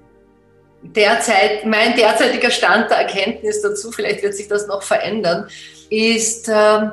[0.82, 5.48] derzeit, mein derzeitiger Stand der Erkenntnis dazu, vielleicht wird sich das noch verändern,
[5.90, 6.88] ist, äh,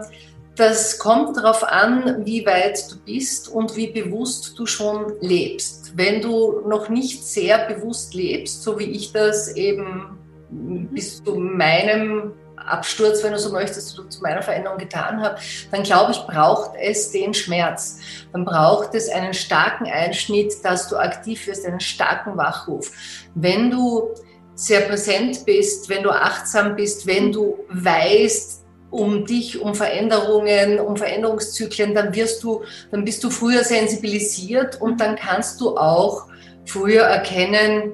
[0.57, 5.95] das kommt darauf an, wie weit du bist und wie bewusst du schon lebst.
[5.95, 10.17] Wenn du noch nicht sehr bewusst lebst, so wie ich das eben
[10.49, 15.37] bis zu meinem Absturz, wenn du so möchtest, zu meiner Veränderung getan habe,
[15.71, 17.99] dann glaube ich, braucht es den Schmerz.
[18.33, 22.91] Dann braucht es einen starken Einschnitt, dass du aktiv wirst, einen starken Wachruf.
[23.35, 24.09] Wenn du
[24.55, 30.95] sehr präsent bist, wenn du achtsam bist, wenn du weißt, um dich, um Veränderungen, um
[30.95, 36.27] Veränderungszyklen, dann wirst du, dann bist du früher sensibilisiert und dann kannst du auch
[36.65, 37.93] früher erkennen,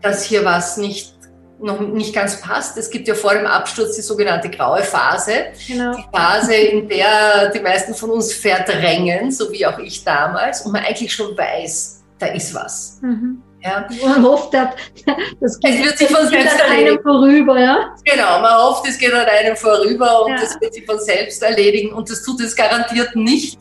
[0.00, 1.14] dass hier was nicht
[1.60, 2.76] noch nicht ganz passt.
[2.76, 5.46] Es gibt ja vor dem Absturz die sogenannte graue Phase.
[5.66, 5.96] Genau.
[5.96, 10.72] Die Phase, in der die meisten von uns verdrängen, so wie auch ich damals, und
[10.72, 12.98] man eigentlich schon weiß, da ist was.
[13.02, 13.42] Mhm.
[13.64, 13.88] Ja.
[14.04, 17.58] Man hofft, das geht es wird sich von selbst an einem vorüber.
[17.58, 17.94] Ja?
[18.04, 20.36] Genau, man hofft, es geht an einem vorüber und ja.
[20.40, 23.58] das wird sich von selbst erledigen und das tut es garantiert nicht.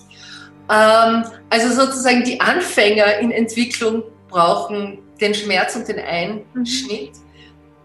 [0.70, 7.14] Ähm, also sozusagen die Anfänger in Entwicklung brauchen den Schmerz und den Einschnitt.
[7.14, 7.24] Mhm.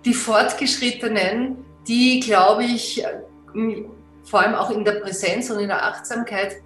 [0.04, 3.04] Die Fortgeschrittenen, die, glaube ich,
[4.24, 6.56] vor allem auch in der Präsenz und in der Achtsamkeit,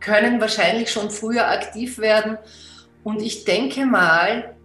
[0.00, 2.36] können wahrscheinlich schon früher aktiv werden
[3.04, 4.56] und ich denke mal,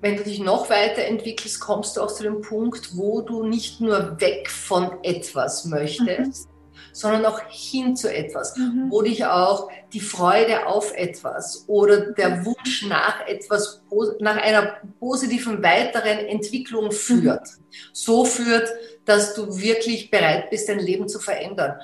[0.00, 4.20] wenn du dich noch weiterentwickelst, kommst du auch zu dem Punkt, wo du nicht nur
[4.20, 6.92] weg von etwas möchtest, mhm.
[6.92, 8.86] sondern auch hin zu etwas, mhm.
[8.90, 12.46] wo dich auch die Freude auf etwas oder der mhm.
[12.46, 13.82] Wunsch nach etwas,
[14.20, 16.92] nach einer positiven weiteren Entwicklung mhm.
[16.92, 17.48] führt.
[17.48, 17.64] Mhm.
[17.92, 18.68] So führt,
[19.04, 21.80] dass du wirklich bereit bist, dein Leben zu verändern.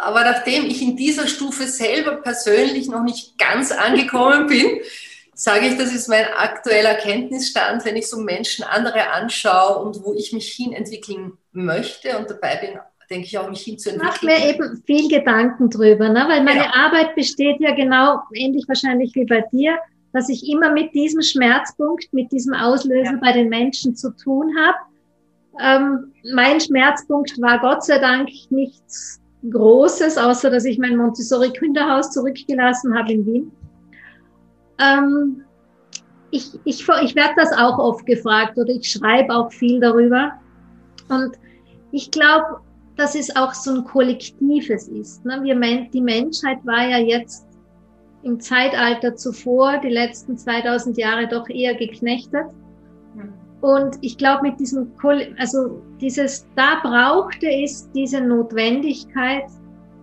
[0.00, 4.80] Aber nachdem ich in dieser Stufe selber persönlich noch nicht ganz angekommen bin,
[5.34, 10.14] sage ich, das ist mein aktueller Kenntnisstand, wenn ich so Menschen andere anschaue und wo
[10.14, 12.78] ich mich hinentwickeln möchte und dabei bin,
[13.10, 14.14] denke ich auch, mich hinzuentwickeln.
[14.14, 16.24] Ich mache mir eben viel Gedanken drüber, ne?
[16.28, 16.74] weil meine genau.
[16.74, 19.76] Arbeit besteht ja genau ähnlich wahrscheinlich wie bei dir,
[20.12, 23.18] dass ich immer mit diesem Schmerzpunkt, mit diesem Auslöser ja.
[23.20, 24.76] bei den Menschen zu tun habe.
[25.60, 32.96] Ähm, mein Schmerzpunkt war Gott sei Dank nichts Großes, außer dass ich mein Montessori-Kinderhaus zurückgelassen
[32.96, 33.52] habe in Wien.
[34.78, 35.44] Ähm,
[36.30, 40.32] ich, ich, ich werde das auch oft gefragt oder ich schreibe auch viel darüber.
[41.08, 41.36] Und
[41.92, 42.60] ich glaube,
[42.96, 45.24] dass es auch so ein Kollektives ist.
[45.24, 45.40] Ne?
[45.42, 45.54] Wir,
[45.92, 47.46] die Menschheit war ja jetzt
[48.22, 52.46] im Zeitalter zuvor, die letzten 2000 Jahre doch eher geknechtet.
[53.64, 54.92] Und ich glaube, mit diesem,
[55.38, 59.44] also dieses, da brauchte es diese Notwendigkeit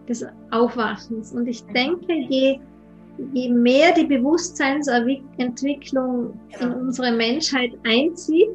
[0.10, 1.32] des Aufwachens.
[1.32, 2.60] Und ich denke, je,
[3.34, 8.50] je mehr die Bewusstseinsentwicklung in unsere Menschheit einzieht,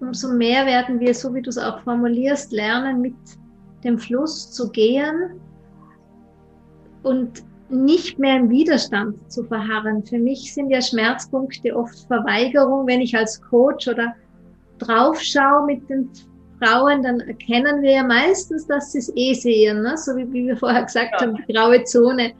[0.00, 3.14] umso mehr werden wir, so wie du es auch formulierst, lernen, mit
[3.84, 5.38] dem Fluss zu gehen
[7.02, 10.02] und nicht mehr im Widerstand zu verharren.
[10.02, 14.14] Für mich sind ja Schmerzpunkte oft Verweigerung, wenn ich als Coach oder
[14.78, 16.10] drauf schaue mit den
[16.62, 19.96] Frauen, dann erkennen wir ja meistens, dass sie es eh sehen, ne?
[19.96, 21.20] so wie, wie wir vorher gesagt ja.
[21.20, 22.32] haben, die graue Zone.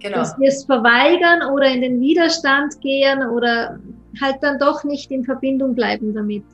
[0.00, 0.18] Genau.
[0.18, 3.78] Dass wir es verweigern oder in den Widerstand gehen oder
[4.20, 6.44] halt dann doch nicht in Verbindung bleiben damit,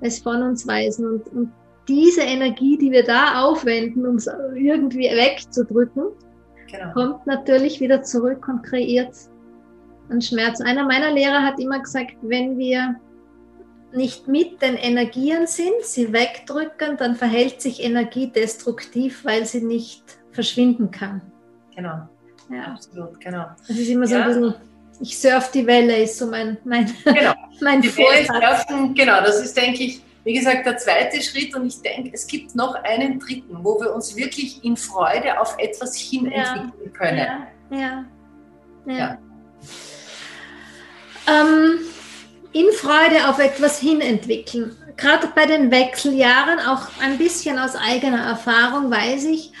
[0.00, 1.06] es von uns weisen.
[1.06, 1.52] Und, und
[1.88, 6.08] diese Energie, die wir da aufwenden, um es irgendwie wegzudrücken,
[6.70, 6.92] genau.
[6.92, 9.14] kommt natürlich wieder zurück und kreiert
[10.10, 10.60] einen Schmerz.
[10.60, 12.96] Einer meiner Lehrer hat immer gesagt, wenn wir
[13.94, 20.02] nicht mit den Energien sind, sie wegdrücken, dann verhält sich Energie destruktiv, weil sie nicht
[20.32, 21.22] verschwinden kann.
[21.74, 22.08] Genau.
[22.50, 22.72] Ja.
[22.72, 23.46] Absolut, genau.
[23.66, 24.22] Das ist immer so ja.
[24.22, 24.54] ein bisschen
[25.00, 27.34] ich surf die Welle, ist so mein, mein, genau.
[27.60, 31.54] mein die Welle surfen, genau, das ist, denke ich, wie gesagt, der zweite Schritt.
[31.54, 35.56] Und ich denke, es gibt noch einen dritten, wo wir uns wirklich in Freude auf
[35.58, 36.90] etwas hin entwickeln ja.
[36.90, 37.18] können.
[37.70, 38.04] Ja, ja.
[38.86, 38.98] ja.
[38.98, 39.18] ja.
[41.26, 41.78] Ähm,
[42.54, 44.76] in Freude auf etwas hin entwickeln.
[44.96, 49.52] Gerade bei den Wechseljahren, auch ein bisschen aus eigener Erfahrung, weiß ich,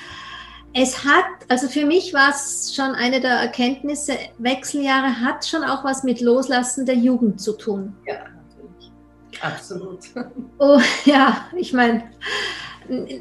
[0.76, 5.84] es hat, also für mich war es schon eine der Erkenntnisse, Wechseljahre hat schon auch
[5.84, 7.94] was mit Loslassen der Jugend zu tun.
[8.06, 8.92] Ja, natürlich.
[9.40, 10.00] Absolut.
[10.58, 12.04] Oh, ja, ich meine,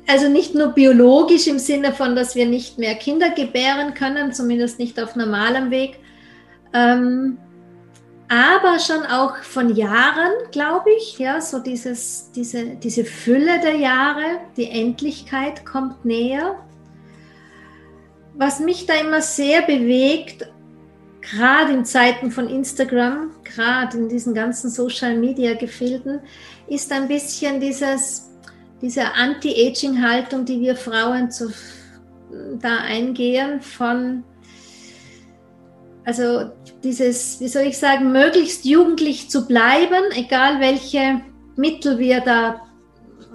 [0.07, 4.77] also nicht nur biologisch im Sinne von, dass wir nicht mehr Kinder gebären können, zumindest
[4.77, 5.99] nicht auf normalem Weg,
[6.73, 7.37] ähm,
[8.33, 14.39] aber schon auch von Jahren, glaube ich, ja, so dieses, diese, diese Fülle der Jahre,
[14.57, 16.55] die Endlichkeit kommt näher.
[18.33, 20.47] Was mich da immer sehr bewegt,
[21.21, 26.19] gerade in Zeiten von Instagram, gerade in diesen ganzen Social-Media-Gefilden,
[26.67, 28.31] ist ein bisschen dieses,
[28.81, 31.53] diese Anti-Aging-Haltung, die wir Frauen zu,
[32.59, 34.23] da eingehen, von,
[36.05, 36.51] also
[36.83, 41.21] dieses, wie soll ich sagen, möglichst jugendlich zu bleiben, egal welche
[41.55, 42.61] Mittel wir da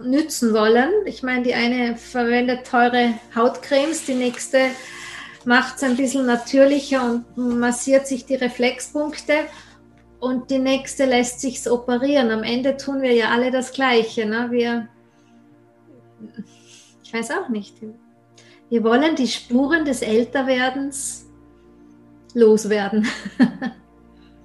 [0.02, 0.90] nützen wollen.
[1.07, 4.59] Ich meine, die eine verwendet teure Hautcremes, die nächste
[5.44, 9.35] macht es ein bisschen natürlicher und massiert sich die Reflexpunkte
[10.20, 12.31] und die nächste lässt sich operieren.
[12.31, 14.26] Am Ende tun wir ja alle das Gleiche.
[14.26, 14.48] Ne?
[14.50, 14.88] Wir,
[17.02, 17.76] ich weiß auch nicht.
[18.68, 21.28] Wir wollen die Spuren des Älterwerdens
[22.38, 23.07] loswerden.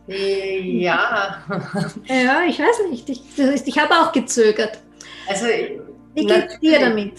[0.08, 1.44] ja.
[2.06, 3.10] ja, ich weiß nicht.
[3.10, 3.22] Ich,
[3.66, 4.80] ich habe auch gezögert.
[5.28, 5.46] Also,
[6.14, 7.14] Wie geht es dir damit?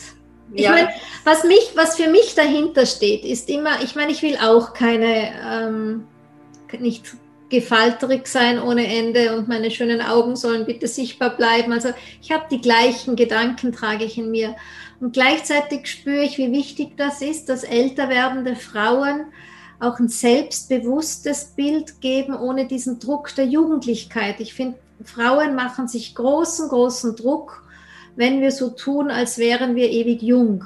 [0.53, 0.73] Ich ja.
[0.73, 0.89] meine,
[1.25, 5.33] was, mich, was für mich dahinter steht, ist immer, ich meine, ich will auch keine,
[5.43, 6.07] ähm,
[6.79, 7.17] nicht
[7.49, 11.73] gefalterig sein ohne Ende und meine schönen Augen sollen bitte sichtbar bleiben.
[11.73, 14.57] Also ich habe die gleichen Gedanken, trage ich in mir.
[15.01, 19.27] Und gleichzeitig spüre ich, wie wichtig das ist, dass älter werdende Frauen
[19.81, 24.41] auch ein selbstbewusstes Bild geben, ohne diesen Druck der Jugendlichkeit.
[24.41, 27.65] Ich finde, Frauen machen sich großen, großen Druck
[28.17, 30.65] wenn wir so tun, als wären wir ewig jung.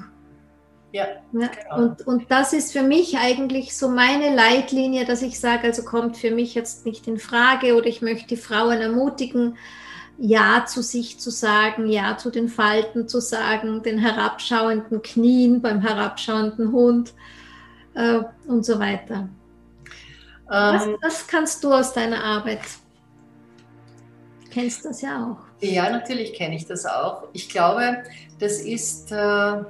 [0.93, 1.83] Ja, ja genau.
[1.83, 6.17] und, und das ist für mich eigentlich so meine Leitlinie, dass ich sage, also kommt
[6.17, 9.57] für mich jetzt nicht in Frage oder ich möchte die Frauen ermutigen,
[10.19, 15.81] Ja zu sich zu sagen, Ja zu den Falten zu sagen, den herabschauenden Knien beim
[15.83, 17.13] herabschauenden Hund
[17.99, 19.29] äh, und so weiter.
[20.51, 22.61] Ähm, was, was kannst du aus deiner Arbeit?
[24.45, 25.49] Du kennst das ja auch.
[25.61, 27.25] Ja, natürlich kenne ich das auch.
[27.33, 28.05] Ich glaube,
[28.39, 29.63] das ist äh,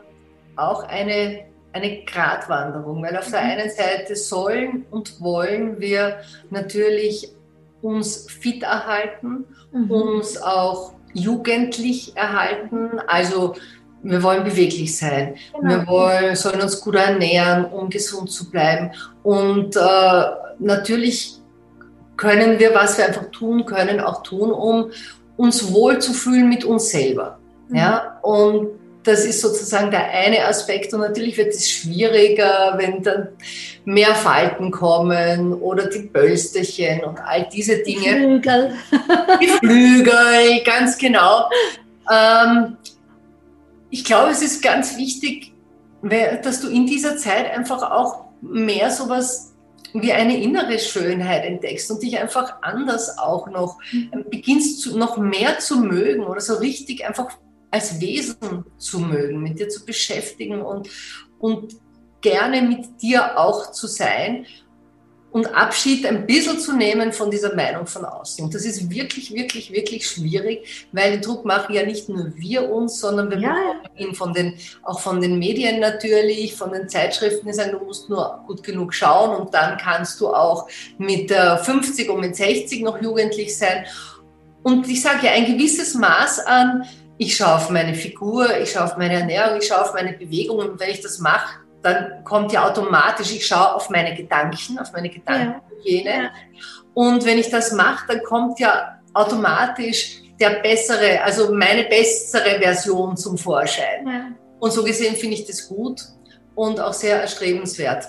[0.57, 3.51] auch eine, eine Gratwanderung, weil auf der mhm.
[3.51, 7.33] einen Seite sollen und wollen wir natürlich
[7.81, 9.91] uns fit erhalten, mhm.
[9.91, 13.55] uns auch jugendlich erhalten, also
[14.03, 15.69] wir wollen beweglich sein, genau.
[15.69, 20.23] wir wollen, sollen uns gut ernähren, um gesund zu bleiben und äh,
[20.59, 21.39] natürlich
[22.17, 24.91] können wir, was wir einfach tun können, auch tun, um,
[25.37, 27.39] uns wohlzufühlen mit uns selber.
[27.69, 27.77] Mhm.
[27.77, 28.69] Ja, und
[29.05, 30.93] das ist sozusagen der eine Aspekt.
[30.93, 33.29] Und natürlich wird es schwieriger, wenn dann
[33.85, 38.03] mehr Falten kommen oder die Bölsterchen und all diese Dinge.
[38.03, 38.73] Die Flügel.
[39.41, 41.49] Die Flügel, ganz genau.
[42.11, 42.77] Ähm,
[43.91, 45.53] ich glaube, es ist ganz wichtig,
[46.03, 49.55] dass du in dieser Zeit einfach auch mehr sowas
[49.95, 54.27] wie eine innere Schönheit entdeckst und dich einfach anders auch noch mhm.
[54.31, 57.31] beginnst zu, noch mehr zu mögen oder so richtig einfach
[57.71, 60.89] als Wesen zu mögen, mit dir zu beschäftigen und,
[61.39, 61.77] und
[62.21, 64.47] gerne mit dir auch zu sein
[65.31, 68.45] und Abschied ein bisschen zu nehmen von dieser Meinung von außen.
[68.45, 72.71] Und das ist wirklich, wirklich, wirklich schwierig, weil den Druck machen ja nicht nur wir
[72.71, 73.51] uns, sondern wir ja.
[73.51, 77.85] bekommen ihn von den, auch von den Medien natürlich, von den Zeitschriften, die sagen, du
[77.85, 82.83] musst nur gut genug schauen und dann kannst du auch mit 50 und mit 60
[82.83, 83.85] noch jugendlich sein.
[84.63, 86.85] Und ich sage ja, ein gewisses Maß an,
[87.19, 90.59] ich schaue auf meine Figur, ich schaue auf meine Ernährung, ich schaue auf meine Bewegung
[90.59, 94.93] und wenn ich das mache, dann kommt ja automatisch, ich schaue auf meine Gedanken, auf
[94.93, 96.11] meine Gedankenhygiene.
[96.11, 96.31] Ja.
[96.95, 103.17] Und wenn ich das mache, dann kommt ja automatisch der bessere, also meine bessere Version
[103.17, 104.07] zum Vorschein.
[104.07, 104.27] Ja.
[104.59, 106.03] Und so gesehen finde ich das gut
[106.55, 108.09] und auch sehr erstrebenswert.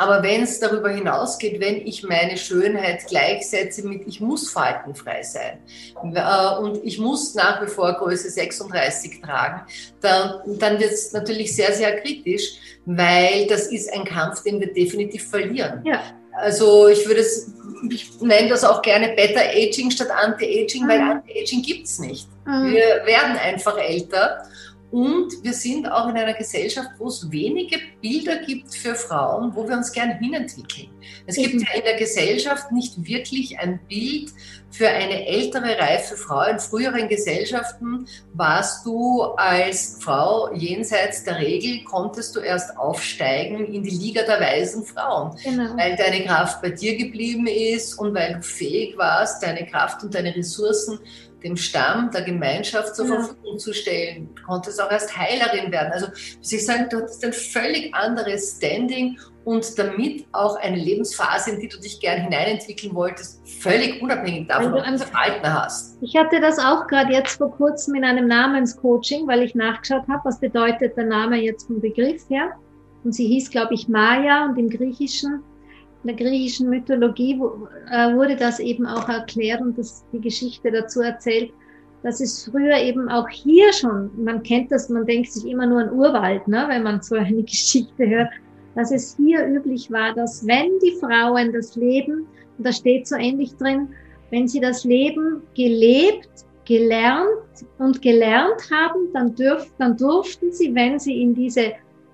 [0.00, 5.58] Aber wenn es darüber hinausgeht, wenn ich meine Schönheit gleichsetze mit, ich muss faltenfrei sein
[5.94, 9.60] äh, und ich muss nach wie vor Größe 36 tragen,
[10.00, 14.72] dann, dann wird es natürlich sehr, sehr kritisch, weil das ist ein Kampf, den wir
[14.72, 15.82] definitiv verlieren.
[15.84, 16.02] Ja.
[16.32, 17.52] Also ich würde es,
[17.90, 20.88] ich nenne das auch gerne Better Aging statt Anti-Aging, mhm.
[20.88, 22.28] weil Anti-Aging gibt es nicht.
[22.46, 22.72] Mhm.
[22.72, 24.44] Wir werden einfach älter
[24.90, 29.68] und wir sind auch in einer Gesellschaft, wo es wenige Bilder gibt für Frauen, wo
[29.68, 30.88] wir uns gern hinentwickeln.
[31.26, 34.32] Es gibt ja in der Gesellschaft nicht wirklich ein Bild
[34.70, 36.42] für eine ältere, reife Frau.
[36.48, 43.82] In früheren Gesellschaften warst du als Frau jenseits der Regel, konntest du erst aufsteigen in
[43.82, 45.76] die Liga der weisen Frauen, genau.
[45.76, 50.14] weil deine Kraft bei dir geblieben ist und weil du fähig warst, deine Kraft und
[50.14, 50.98] deine Ressourcen
[51.42, 53.14] dem Stamm, der Gemeinschaft zur ja.
[53.14, 54.34] Verfügung zu stellen.
[54.34, 55.92] Du konntest auch erst Heilerin werden.
[55.92, 61.52] Also, muss ich sagen, du hattest ein völlig anderes Standing und damit auch eine Lebensphase,
[61.52, 65.98] in die du dich gern hineinentwickeln wolltest, völlig unabhängig davon, ob du das Verhalten hast.
[66.02, 70.20] Ich hatte das auch gerade jetzt vor kurzem in einem Namenscoaching, weil ich nachgeschaut habe,
[70.24, 72.52] was bedeutet der Name jetzt vom Begriff her.
[73.02, 75.42] Und sie hieß, glaube ich, Maya und im Griechischen
[76.02, 77.40] in der griechischen Mythologie
[77.90, 81.52] äh, wurde das eben auch erklärt und das, die Geschichte dazu erzählt,
[82.02, 85.80] dass es früher eben auch hier schon, man kennt das, man denkt sich immer nur
[85.80, 88.30] an Urwald, ne, wenn man so eine Geschichte hört,
[88.74, 92.26] dass es hier üblich war, dass wenn die Frauen das Leben,
[92.56, 93.88] und da steht so ähnlich drin,
[94.30, 96.28] wenn sie das Leben gelebt,
[96.64, 97.28] gelernt
[97.78, 101.72] und gelernt haben, dann, dürf, dann durften sie, wenn sie in diese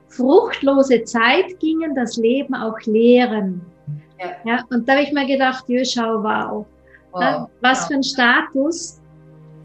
[0.08, 3.60] fruchtlose Zeit gingen, das Leben auch lehren.
[4.18, 4.30] Ja.
[4.44, 6.66] ja und da habe ich mir gedacht, ja, schau, wow.
[7.12, 7.48] wow.
[7.60, 7.86] Was ja.
[7.86, 9.00] für ein Status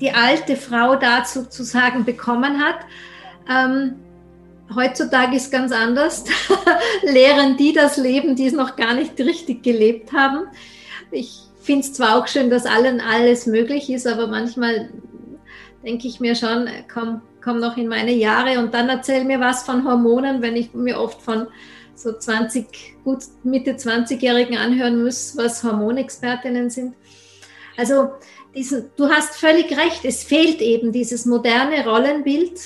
[0.02, 2.80] die alte Frau dazu zu sagen bekommen hat.
[3.50, 3.96] Ähm,
[4.76, 6.26] heutzutage ist ganz anders.
[7.04, 10.48] Lehren die das Leben, die es noch gar nicht richtig gelebt haben.
[11.12, 14.90] Ich finde es zwar auch schön, dass allen alles möglich ist, aber manchmal
[15.84, 19.64] denke ich mir schon, komm, komm noch in meine Jahre und dann erzähl mir was
[19.64, 21.48] von Hormonen, wenn ich mir oft von
[22.02, 22.66] so 20,
[23.04, 26.96] gut Mitte 20-Jährigen anhören muss, was Hormonexpertinnen sind.
[27.78, 28.12] Also
[28.56, 32.60] diesen, du hast völlig recht, es fehlt eben dieses moderne Rollenbild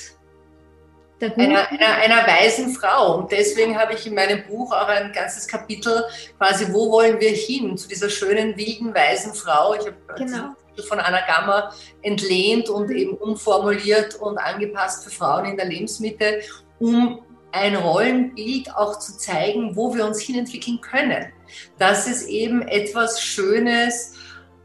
[1.20, 3.18] einer, einer, einer weisen Frau.
[3.18, 6.04] Und deswegen habe ich in meinem Buch auch ein ganzes Kapitel
[6.36, 9.74] quasi, wo wollen wir hin, zu dieser schönen, wilden, weisen Frau.
[9.74, 10.54] Ich habe genau.
[10.86, 11.72] von Anna Gamma
[12.02, 16.40] entlehnt und eben umformuliert und angepasst für Frauen in der Lebensmitte,
[16.78, 17.22] um
[17.52, 21.32] ein Rollenbild auch zu zeigen, wo wir uns hinentwickeln können.
[21.78, 24.14] Dass es eben etwas Schönes,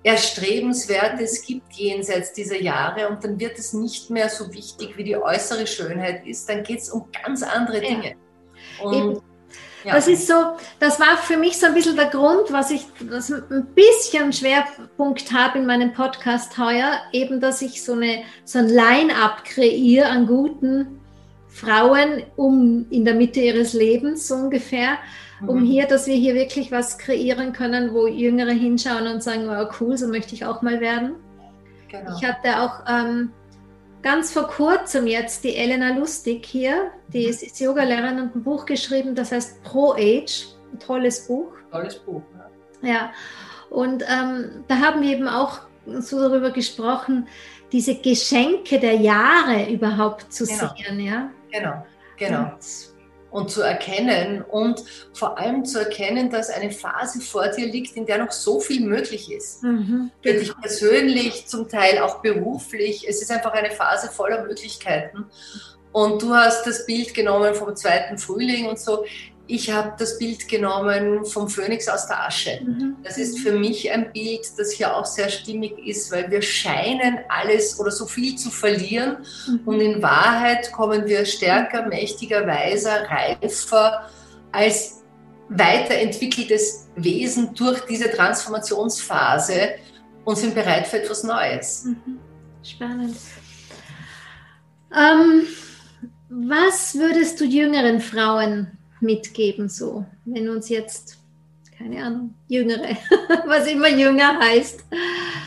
[0.04, 5.16] Erstrebenswertes gibt jenseits dieser Jahre und dann wird es nicht mehr so wichtig, wie die
[5.16, 6.50] äußere Schönheit ist.
[6.50, 8.16] Dann geht es um ganz andere Dinge.
[8.82, 9.22] Und,
[9.84, 9.96] ja.
[9.96, 10.34] Das ist so,
[10.80, 15.32] das war für mich so ein bisschen der Grund, was ich was ein bisschen Schwerpunkt
[15.32, 20.28] habe in meinem Podcast heuer, eben, dass ich so, eine, so ein Line-up kreiere an
[20.28, 21.01] guten
[21.52, 24.98] Frauen um in der Mitte ihres Lebens so ungefähr,
[25.46, 25.66] um mhm.
[25.66, 29.98] hier, dass wir hier wirklich was kreieren können, wo Jüngere hinschauen und sagen, wow, cool,
[29.98, 31.16] so möchte ich auch mal werden.
[31.90, 32.16] Genau.
[32.16, 33.32] Ich hatte auch ähm,
[34.02, 37.30] ganz vor kurzem jetzt die Elena Lustig hier, die mhm.
[37.30, 41.52] ist, ist Yoga-Lehrerin und ein Buch geschrieben, das heißt Pro Age, ein tolles Buch.
[41.72, 42.22] Tolles Buch,
[42.82, 42.90] ja.
[42.90, 43.12] Ja,
[43.70, 45.60] und ähm, da haben wir eben auch
[46.00, 47.28] so darüber gesprochen,
[47.72, 50.74] diese Geschenke der Jahre überhaupt zu genau.
[50.76, 51.30] sehen, ja.
[51.52, 51.86] Genau,
[52.18, 52.52] genau.
[53.32, 54.84] Und, zu erkennen und
[55.14, 58.86] vor allem zu erkennen, dass eine Phase vor dir liegt, in der noch so viel
[58.86, 59.64] möglich ist.
[59.64, 63.08] Mhm, Für dich persönlich, zum Teil auch beruflich.
[63.08, 65.28] Es ist einfach eine Phase voller Möglichkeiten.
[65.94, 69.06] Und du hast das Bild genommen vom zweiten Frühling und so
[69.52, 72.62] ich habe das Bild genommen vom Phönix aus der Asche.
[72.64, 72.96] Mhm.
[73.04, 77.20] Das ist für mich ein Bild, das hier auch sehr stimmig ist, weil wir scheinen
[77.28, 79.60] alles oder so viel zu verlieren mhm.
[79.66, 84.10] und in Wahrheit kommen wir stärker, mächtiger, weiser, reifer
[84.54, 85.04] als
[85.50, 89.72] weiterentwickeltes Wesen durch diese Transformationsphase
[90.24, 91.84] und sind bereit für etwas Neues.
[91.84, 92.20] Mhm.
[92.64, 93.18] Spannend.
[94.96, 95.44] Ähm,
[96.30, 101.18] was würdest du jüngeren Frauen mitgeben, so, wenn uns jetzt,
[101.78, 102.98] keine Ahnung, Jüngere,
[103.48, 104.84] was immer jünger heißt.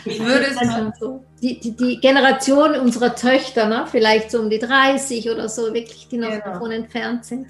[0.05, 4.51] Ich würde es also, so, die, die, die, Generation unserer Töchter, ne, vielleicht so um
[4.51, 6.45] die 30 oder so, wirklich, die noch genau.
[6.45, 7.47] davon entfernt sind.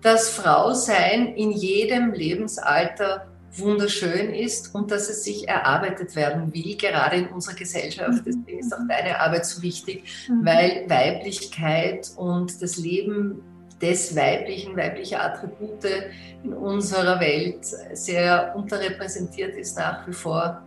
[0.00, 3.26] Das Frausein in jedem Lebensalter
[3.58, 8.24] wunderschön ist und dass es sich erarbeitet werden will, gerade in unserer Gesellschaft.
[8.24, 8.24] Mhm.
[8.24, 10.44] Deswegen ist auch deine Arbeit so wichtig, mhm.
[10.44, 13.42] weil Weiblichkeit und das Leben
[13.80, 15.84] des Weiblichen, weiblicher Attribute
[16.42, 20.62] in unserer Welt sehr unterrepräsentiert ist nach wie vor.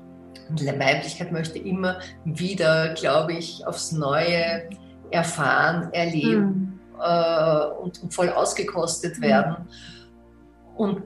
[0.49, 4.70] Und Weiblichkeit möchte immer wieder, glaube ich, aufs Neue
[5.12, 7.01] erfahren, erleben mhm.
[7.01, 9.22] äh, und, und, voll ausgekostet mhm.
[9.24, 9.55] werden.
[10.76, 11.03] Und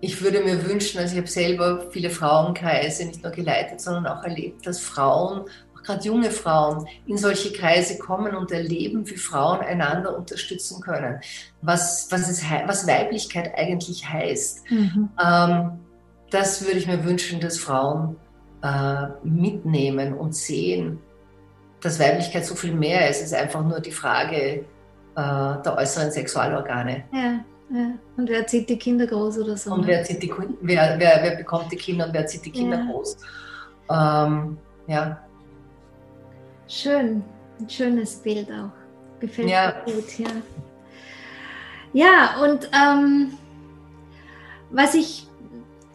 [0.00, 4.22] ich würde mir wünschen, also ich habe selber viele Frauenkreise nicht nur geleitet, sondern auch
[4.22, 5.46] erlebt, dass Frauen,
[5.84, 11.20] gerade junge Frauen, in solche Kreise kommen und erleben, wie Frauen einander unterstützen können,
[11.62, 14.70] was, was, es, was Weiblichkeit eigentlich heißt.
[14.70, 15.10] Mhm.
[15.24, 15.70] Ähm,
[16.30, 18.16] das würde ich mir wünschen, dass Frauen
[18.62, 20.98] äh, mitnehmen und sehen,
[21.80, 23.18] dass Weiblichkeit so viel mehr ist.
[23.18, 24.64] Es ist einfach nur die Frage äh,
[25.14, 27.04] der äußeren Sexualorgane.
[27.12, 27.44] Ja.
[27.70, 27.92] Ja.
[28.16, 29.72] Und wer zieht die Kinder groß oder so?
[29.72, 29.86] Und ne?
[29.88, 32.86] wer, zieht die, wer, wer, wer bekommt die Kinder und wer zieht die Kinder ja.
[32.90, 33.16] groß?
[33.90, 35.23] Ähm, ja.
[36.68, 37.22] Schön,
[37.60, 38.70] ein schönes Bild auch.
[39.20, 39.82] Gefällt ja.
[39.86, 40.28] mir gut, ja.
[41.92, 43.38] Ja, und ähm,
[44.70, 45.26] was ich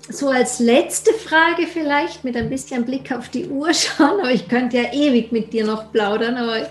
[0.09, 4.47] so als letzte Frage vielleicht mit ein bisschen Blick auf die Uhr schauen, aber ich
[4.47, 6.69] könnte ja ewig mit dir noch plaudern, aber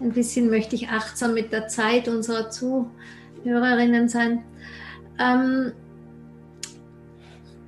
[0.00, 2.88] ein bisschen möchte ich achtsam mit der Zeit unserer Zuhörer
[3.44, 4.42] Hörerinnen sein.
[5.18, 5.72] Ähm,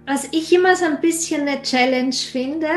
[0.07, 2.69] was ich immer so ein bisschen eine Challenge finde,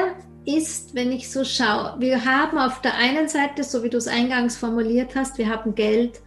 [0.45, 4.07] ist, wenn ich so schaue, wir haben auf der einen Seite, so wie du es
[4.07, 6.21] eingangs formuliert hast, wir haben Geld,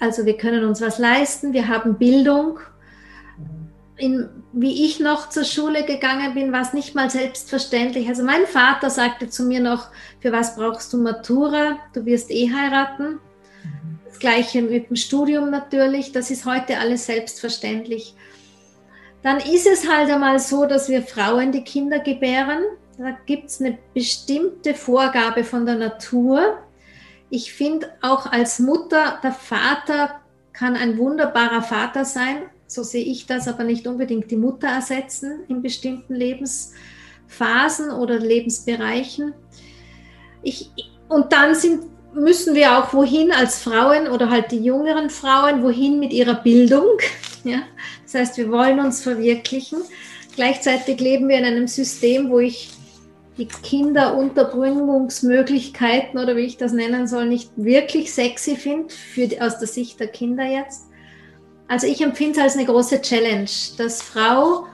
[0.00, 2.60] also wir können uns was leisten, wir haben Bildung.
[3.96, 8.08] In, wie ich noch zur Schule gegangen bin, war es nicht mal selbstverständlich.
[8.08, 9.88] Also mein Vater sagte zu mir noch,
[10.20, 11.78] für was brauchst du Matura?
[11.94, 13.18] Du wirst eh heiraten.
[14.18, 18.14] Gleiche mit dem Studium natürlich, das ist heute alles selbstverständlich.
[19.22, 22.62] Dann ist es halt einmal so, dass wir Frauen die Kinder gebären.
[22.98, 26.58] Da gibt es eine bestimmte Vorgabe von der Natur.
[27.30, 30.20] Ich finde auch als Mutter, der Vater
[30.52, 32.42] kann ein wunderbarer Vater sein.
[32.66, 39.32] So sehe ich das, aber nicht unbedingt die Mutter ersetzen in bestimmten Lebensphasen oder Lebensbereichen.
[40.42, 40.72] Ich,
[41.08, 41.84] und dann sind
[42.14, 46.98] müssen wir auch wohin als Frauen oder halt die jüngeren Frauen, wohin mit ihrer Bildung.
[47.44, 47.62] Ja?
[48.02, 49.78] Das heißt, wir wollen uns verwirklichen.
[50.34, 52.70] Gleichzeitig leben wir in einem System, wo ich
[53.38, 58.92] die Kinderunterbringungsmöglichkeiten oder wie ich das nennen soll, nicht wirklich sexy finde,
[59.40, 60.88] aus der Sicht der Kinder jetzt.
[61.68, 64.66] Also ich empfinde es als eine große Challenge, dass Frau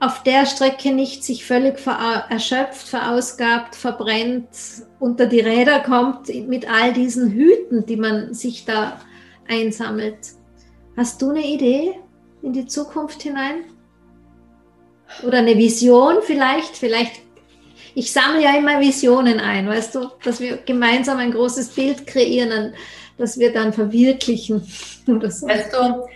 [0.00, 1.78] auf der Strecke nicht sich völlig
[2.28, 4.48] erschöpft, verausgabt, verbrennt,
[4.98, 9.00] unter die Räder kommt mit all diesen Hüten, die man sich da
[9.46, 10.18] einsammelt.
[10.96, 11.92] Hast du eine Idee
[12.42, 13.64] in die Zukunft hinein?
[15.22, 16.76] Oder eine Vision vielleicht?
[16.76, 17.22] Vielleicht,
[17.94, 22.74] ich sammle ja immer Visionen ein, weißt du, dass wir gemeinsam ein großes Bild kreieren,
[23.18, 24.60] das wir dann verwirklichen
[25.06, 25.46] so.
[25.46, 26.06] Weißt du,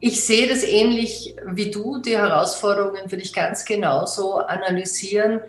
[0.00, 1.98] ich sehe das ähnlich wie du.
[1.98, 5.40] Die Herausforderungen würde ich ganz genauso analysieren.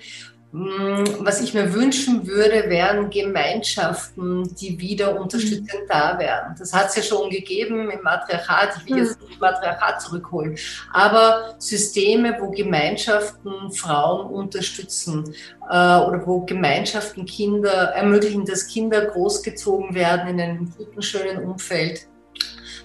[0.55, 5.87] Mm, was ich mir wünschen würde, wären Gemeinschaften, die wieder unterstützend mhm.
[5.89, 6.55] da wären.
[6.59, 8.77] Das hat es ja schon gegeben im Matriarchat.
[8.77, 10.55] Ich will jetzt nicht Matriarchat zurückholen.
[10.91, 15.23] Aber Systeme, wo Gemeinschaften Frauen unterstützen
[15.71, 22.05] äh, oder wo Gemeinschaften Kinder ermöglichen, dass Kinder großgezogen werden in einem guten, schönen Umfeld,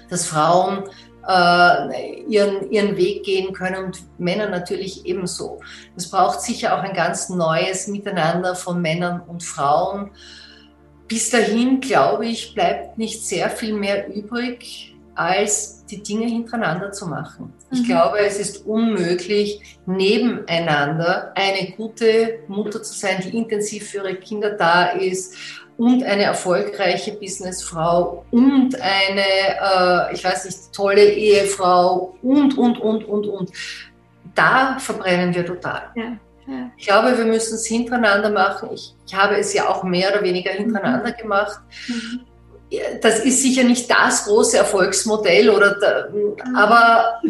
[0.08, 0.84] dass Frauen
[1.28, 5.60] äh, ihren, ihren Weg gehen können und Männer natürlich ebenso.
[5.94, 10.10] Es braucht sicher auch ein ganz neues Miteinander von Männern und Frauen.
[11.06, 17.06] Bis dahin, glaube ich, bleibt nicht sehr viel mehr übrig, als die Dinge hintereinander zu
[17.06, 17.52] machen.
[17.70, 17.86] Ich mhm.
[17.86, 24.50] glaube, es ist unmöglich, nebeneinander eine gute Mutter zu sein, die intensiv für ihre Kinder
[24.50, 25.34] da ist,
[25.78, 33.04] und eine erfolgreiche Businessfrau und eine, äh, ich weiß nicht, tolle Ehefrau und, und, und,
[33.04, 33.52] und, und.
[34.34, 35.82] Da verbrennen wir total.
[35.94, 36.16] Ja,
[36.48, 36.70] ja.
[36.76, 38.70] Ich glaube, wir müssen es hintereinander machen.
[38.74, 41.22] Ich, ich, habe es ja auch mehr oder weniger hintereinander mhm.
[41.22, 41.60] gemacht.
[41.86, 42.20] Mhm.
[43.00, 46.56] Das ist sicher nicht das große Erfolgsmodell, oder da, mhm.
[46.56, 47.22] aber,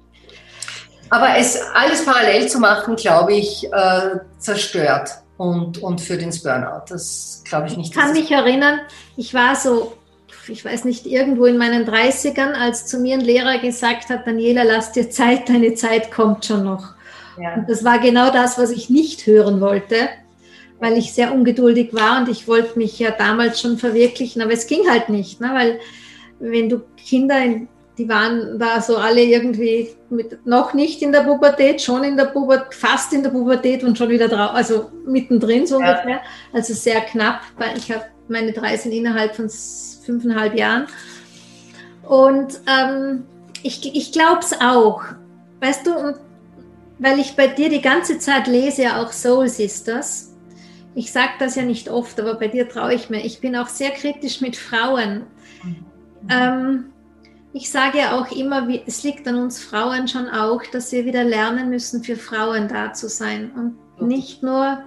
[1.10, 6.84] aber es alles parallel zu machen, glaube ich, äh, zerstört und, und führt ins Burnout.
[6.88, 7.90] Das glaube ich nicht.
[7.90, 8.80] Ich kann mich erinnern,
[9.16, 9.94] ich war so,
[10.48, 14.62] ich weiß nicht, irgendwo in meinen 30ern, als zu mir ein Lehrer gesagt hat, Daniela,
[14.62, 16.94] lass dir Zeit, deine Zeit kommt schon noch.
[17.40, 17.54] Ja.
[17.54, 20.08] Und das war genau das, was ich nicht hören wollte,
[20.78, 24.66] weil ich sehr ungeduldig war und ich wollte mich ja damals schon verwirklichen, aber es
[24.66, 25.50] ging halt nicht, ne?
[25.52, 25.80] weil
[26.38, 31.20] wenn du Kinder in die waren da so alle irgendwie mit, noch nicht in der
[31.20, 35.66] Pubertät, schon in der Pubertät, fast in der Pubertät und schon wieder drauf, also mittendrin
[35.66, 35.92] so ja.
[35.92, 36.20] ungefähr.
[36.52, 40.86] Also sehr knapp, weil ich habe meine drei sind innerhalb von fünfeinhalb Jahren.
[42.02, 43.24] Und ähm,
[43.62, 45.02] ich, ich glaube es auch.
[45.60, 46.14] Weißt du,
[46.98, 50.34] weil ich bei dir die ganze Zeit lese, auch Soul Sisters.
[50.94, 53.24] Ich sage das ja nicht oft, aber bei dir traue ich mir.
[53.24, 55.24] Ich bin auch sehr kritisch mit Frauen.
[55.62, 55.76] Mhm.
[56.30, 56.84] Ähm,
[57.54, 61.22] ich sage ja auch immer, es liegt an uns Frauen schon auch, dass wir wieder
[61.22, 63.52] lernen müssen, für Frauen da zu sein.
[63.52, 64.82] Und nicht nur,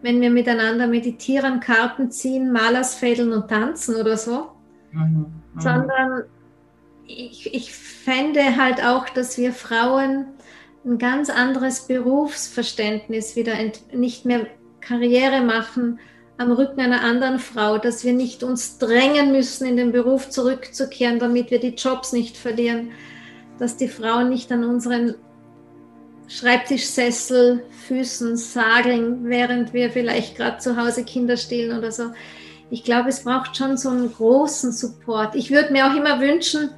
[0.00, 4.52] wenn wir miteinander meditieren, Karten ziehen, Malersfädeln und tanzen oder so,
[4.92, 5.26] mhm.
[5.54, 5.60] Mhm.
[5.60, 6.22] sondern
[7.06, 10.24] ich, ich fände halt auch, dass wir Frauen
[10.86, 13.52] ein ganz anderes Berufsverständnis wieder
[13.92, 14.46] nicht mehr
[14.80, 16.00] Karriere machen
[16.38, 21.18] am Rücken einer anderen Frau, dass wir nicht uns drängen müssen, in den Beruf zurückzukehren,
[21.18, 22.90] damit wir die Jobs nicht verlieren,
[23.58, 25.14] dass die Frauen nicht an unseren
[26.28, 32.12] Schreibtischsessel, Füßen sageln, während wir vielleicht gerade zu Hause Kinder stillen oder so.
[32.70, 35.34] Ich glaube, es braucht schon so einen großen Support.
[35.34, 36.70] Ich würde mir auch immer wünschen,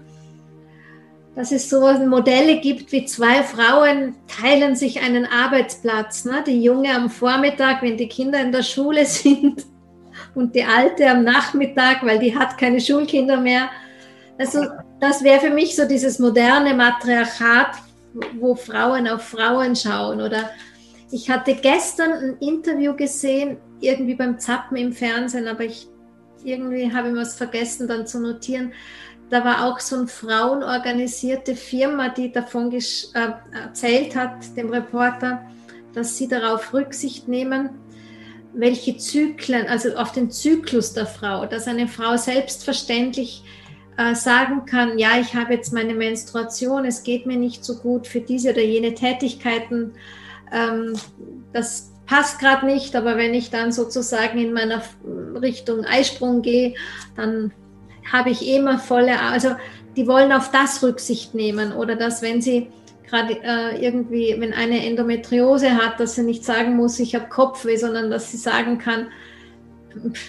[1.34, 6.24] dass es so Modelle gibt, wie zwei Frauen teilen sich einen Arbeitsplatz.
[6.24, 6.44] Ne?
[6.46, 9.64] Die Junge am Vormittag, wenn die Kinder in der Schule sind
[10.34, 13.68] und die Alte am Nachmittag, weil die hat keine Schulkinder mehr.
[14.38, 14.64] Also
[15.00, 17.76] das wäre für mich so dieses moderne Matriarchat,
[18.38, 20.20] wo Frauen auf Frauen schauen.
[20.20, 20.50] Oder
[21.10, 25.88] ich hatte gestern ein Interview gesehen, irgendwie beim Zappen im Fernsehen, aber ich
[26.44, 28.72] irgendwie habe ich was vergessen dann zu notieren
[29.30, 32.80] da war auch so eine frauenorganisierte Firma, die davon äh,
[33.52, 35.44] erzählt hat, dem Reporter,
[35.92, 37.70] dass sie darauf Rücksicht nehmen,
[38.52, 43.42] welche Zyklen, also auf den Zyklus der Frau, dass eine Frau selbstverständlich
[43.96, 48.06] äh, sagen kann, ja, ich habe jetzt meine Menstruation, es geht mir nicht so gut
[48.06, 49.92] für diese oder jene Tätigkeiten.
[50.52, 50.94] Ähm,
[51.52, 54.82] das passt gerade nicht, aber wenn ich dann sozusagen in meiner
[55.40, 56.74] Richtung Eisprung gehe,
[57.16, 57.52] dann
[58.12, 59.50] habe ich immer volle, also
[59.96, 62.68] die wollen auf das Rücksicht nehmen oder dass wenn sie
[63.08, 67.76] gerade äh, irgendwie, wenn eine Endometriose hat, dass sie nicht sagen muss, ich habe Kopfweh,
[67.76, 69.08] sondern dass sie sagen kann,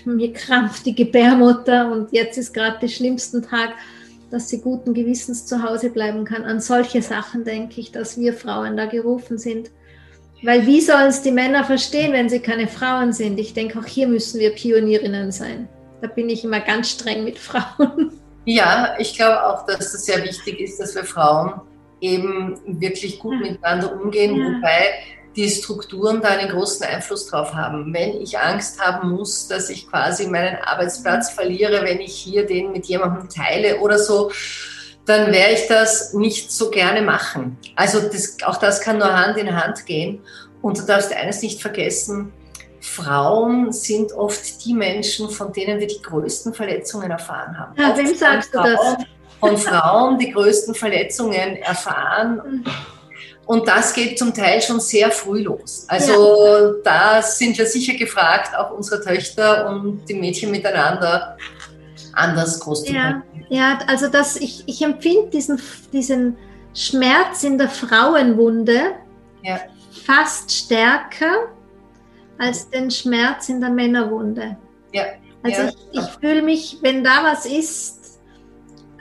[0.05, 3.71] mir krampft die Gebärmutter und jetzt ist gerade der schlimmste Tag,
[4.29, 6.43] dass sie guten Gewissens zu Hause bleiben kann.
[6.43, 9.71] An solche Sachen denke ich, dass wir Frauen da gerufen sind.
[10.43, 13.39] Weil wie sollen es die Männer verstehen, wenn sie keine Frauen sind?
[13.39, 15.67] Ich denke, auch hier müssen wir Pionierinnen sein.
[16.05, 18.11] Da bin ich immer ganz streng mit Frauen.
[18.45, 21.61] Ja, ich glaube auch, dass es sehr wichtig ist, dass wir Frauen
[21.99, 24.45] eben wirklich gut miteinander umgehen, ja.
[24.45, 24.93] wobei
[25.35, 27.91] die Strukturen da einen großen Einfluss drauf haben.
[27.91, 32.71] Wenn ich Angst haben muss, dass ich quasi meinen Arbeitsplatz verliere, wenn ich hier den
[32.71, 34.31] mit jemandem teile oder so,
[35.07, 37.57] dann werde ich das nicht so gerne machen.
[37.75, 40.21] Also das, auch das kann nur Hand in Hand gehen.
[40.61, 42.31] Und du darfst eines nicht vergessen,
[42.85, 47.73] Frauen sind oft die Menschen, von denen wir die größten Verletzungen erfahren haben.
[47.77, 48.79] Ja, wem sagst du das?
[49.39, 52.63] Von Frauen die größten Verletzungen erfahren.
[53.45, 55.85] Und das geht zum Teil schon sehr früh los.
[55.87, 56.73] Also ja.
[56.83, 61.37] da sind wir sicher gefragt, auch unsere Töchter und die Mädchen miteinander
[62.13, 63.21] anders groß zu ja.
[63.49, 65.61] Ja, also das, ich, ich empfinde diesen,
[65.93, 66.37] diesen
[66.73, 68.93] Schmerz in der Frauenwunde
[69.43, 69.59] ja.
[70.05, 71.49] fast stärker
[72.37, 74.57] als den Schmerz in der Männerwunde.
[74.93, 75.03] Ja.
[75.43, 75.69] Also ja.
[75.69, 78.19] ich, ich fühle mich, wenn da was ist,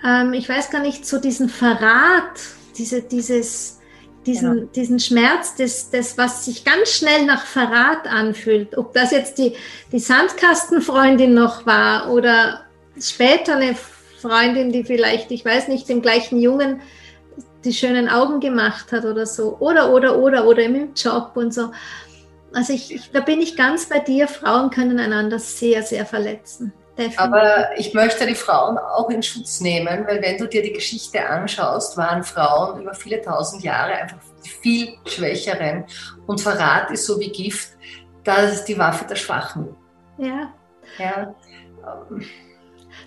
[0.05, 2.39] ähm, ich weiß gar nicht, so diesen Verrat,
[2.77, 3.81] diese, dieses,
[4.27, 4.67] diesen, genau.
[4.75, 9.55] diesen Schmerz, das, das, was sich ganz schnell nach Verrat anfühlt, ob das jetzt die,
[9.93, 12.65] die Sandkastenfreundin noch war oder
[13.01, 13.75] später eine
[14.21, 16.81] Freundin, die vielleicht, ich weiß nicht, dem gleichen Jungen
[17.65, 21.71] die schönen Augen gemacht hat oder so, oder, oder, oder, oder im Job und so.
[22.55, 24.29] Also ich, ich, da bin ich ganz bei dir.
[24.29, 26.73] Frauen können einander sehr, sehr verletzen.
[26.97, 27.19] Definitiv.
[27.19, 31.27] Aber ich möchte die Frauen auch in Schutz nehmen, weil wenn du dir die Geschichte
[31.27, 34.19] anschaust, waren Frauen über viele tausend Jahre einfach
[34.63, 35.85] viel schwächeren.
[36.27, 37.71] Und Verrat ist so wie Gift,
[38.23, 39.75] das ist die Waffe der Schwachen.
[40.19, 40.53] Ja.
[40.99, 41.35] ja.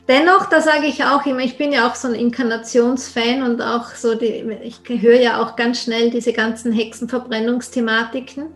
[0.08, 3.92] Dennoch, da sage ich auch immer, ich bin ja auch so ein Inkarnationsfan und auch
[3.92, 8.54] so, die, ich höre ja auch ganz schnell diese ganzen Hexenverbrennungsthematiken.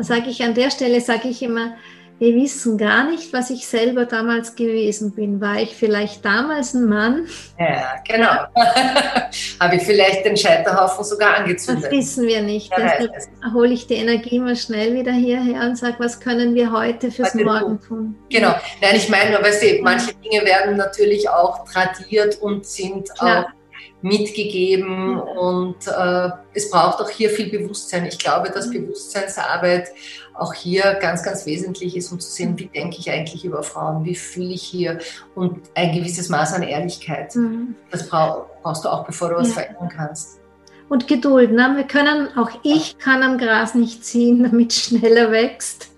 [0.00, 1.74] Da sage ich an der Stelle, sage ich immer,
[2.18, 5.42] wir wissen gar nicht, was ich selber damals gewesen bin.
[5.42, 7.26] War ich vielleicht damals ein Mann?
[7.58, 8.46] Ja, genau.
[9.60, 11.84] Habe ich vielleicht den Scheiterhaufen sogar angezündet?
[11.84, 12.72] Das wissen wir nicht.
[12.74, 13.12] Deshalb
[13.52, 17.34] hole ich die Energie mal schnell wieder hierher und sage, was können wir heute fürs
[17.34, 18.16] heute Morgen tun?
[18.30, 18.54] Genau.
[18.80, 23.44] Nein, ich meine weißt du, manche Dinge werden natürlich auch tradiert und sind Klar.
[23.44, 23.59] auch
[24.02, 28.06] mitgegeben und äh, es braucht auch hier viel Bewusstsein.
[28.06, 28.86] Ich glaube, dass mhm.
[28.86, 29.88] Bewusstseinsarbeit
[30.34, 34.04] auch hier ganz, ganz wesentlich ist, um zu sehen, wie denke ich eigentlich über Frauen,
[34.04, 34.98] wie fühle ich hier
[35.34, 37.34] und ein gewisses Maß an Ehrlichkeit.
[37.36, 37.74] Mhm.
[37.90, 39.54] Das brauch, brauchst du auch, bevor du was ja.
[39.54, 40.40] verändern kannst.
[40.88, 41.52] Und Geduld.
[41.52, 41.74] Ne?
[41.76, 45.90] Wir können, auch ich kann am Gras nicht ziehen, damit es schneller wächst.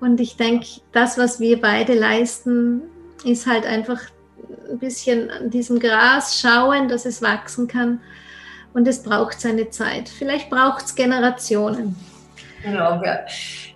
[0.00, 2.82] Und ich denke, das, was wir beide leisten,
[3.24, 4.00] ist halt einfach
[4.70, 8.00] ein bisschen an diesem Gras schauen, dass es wachsen kann.
[8.74, 10.08] Und es braucht seine Zeit.
[10.08, 11.96] Vielleicht braucht es Generationen.
[12.62, 13.20] Genau, ja.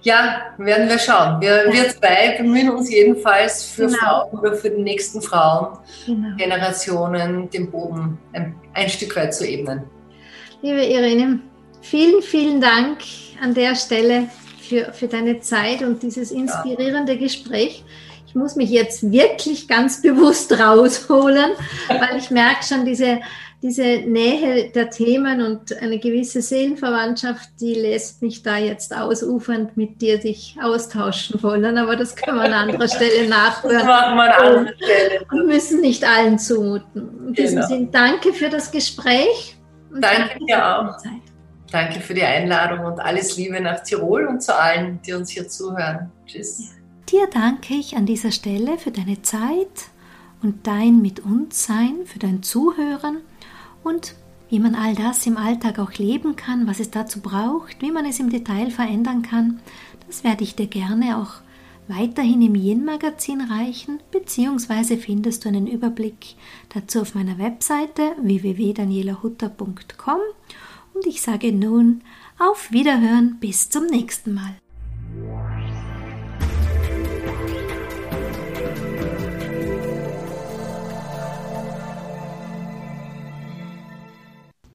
[0.03, 1.41] ja, werden wir schauen.
[1.41, 3.99] Wir, wir zwei bemühen uns jedenfalls für genau.
[3.99, 6.37] Frauen oder für die nächsten Frauen, genau.
[6.37, 9.85] Generationen den Boden ein, ein Stück weit zu ebnen.
[10.63, 11.41] Liebe Irene,
[11.81, 12.99] vielen, vielen Dank
[13.41, 14.29] an der Stelle
[14.61, 17.21] für, für deine Zeit und dieses inspirierende ja.
[17.21, 17.85] Gespräch.
[18.33, 21.51] Ich muss mich jetzt wirklich ganz bewusst rausholen,
[21.89, 23.21] weil ich merke schon diese,
[23.63, 30.01] diese Nähe der Themen und eine gewisse Seelenverwandtschaft, die lässt mich da jetzt ausufernd mit
[30.01, 31.77] dir sich austauschen wollen.
[31.77, 33.77] Aber das können wir an anderer Stelle nachhören.
[33.77, 35.27] Das machen wir an anderer Stelle.
[35.31, 37.27] Und müssen nicht allen zumuten.
[37.29, 37.69] In diesem genau.
[37.69, 39.59] Sinne, danke für das Gespräch.
[39.91, 40.97] danke dir auch.
[41.71, 45.47] Danke für die Einladung und alles Liebe nach Tirol und zu allen, die uns hier
[45.49, 46.11] zuhören.
[46.25, 46.73] Tschüss.
[47.11, 49.91] Dir danke ich an dieser Stelle für deine Zeit
[50.43, 53.19] und dein Mit uns Sein, für dein Zuhören
[53.85, 54.15] und
[54.49, 58.05] wie man all das im Alltag auch leben kann, was es dazu braucht, wie man
[58.05, 59.61] es im Detail verändern kann.
[60.07, 61.35] Das werde ich dir gerne auch
[61.89, 66.37] weiterhin im Yin-Magazin reichen, beziehungsweise findest du einen Überblick
[66.69, 70.21] dazu auf meiner Webseite www.danielahutter.com
[70.95, 72.03] und ich sage nun
[72.39, 74.55] auf Wiederhören bis zum nächsten Mal.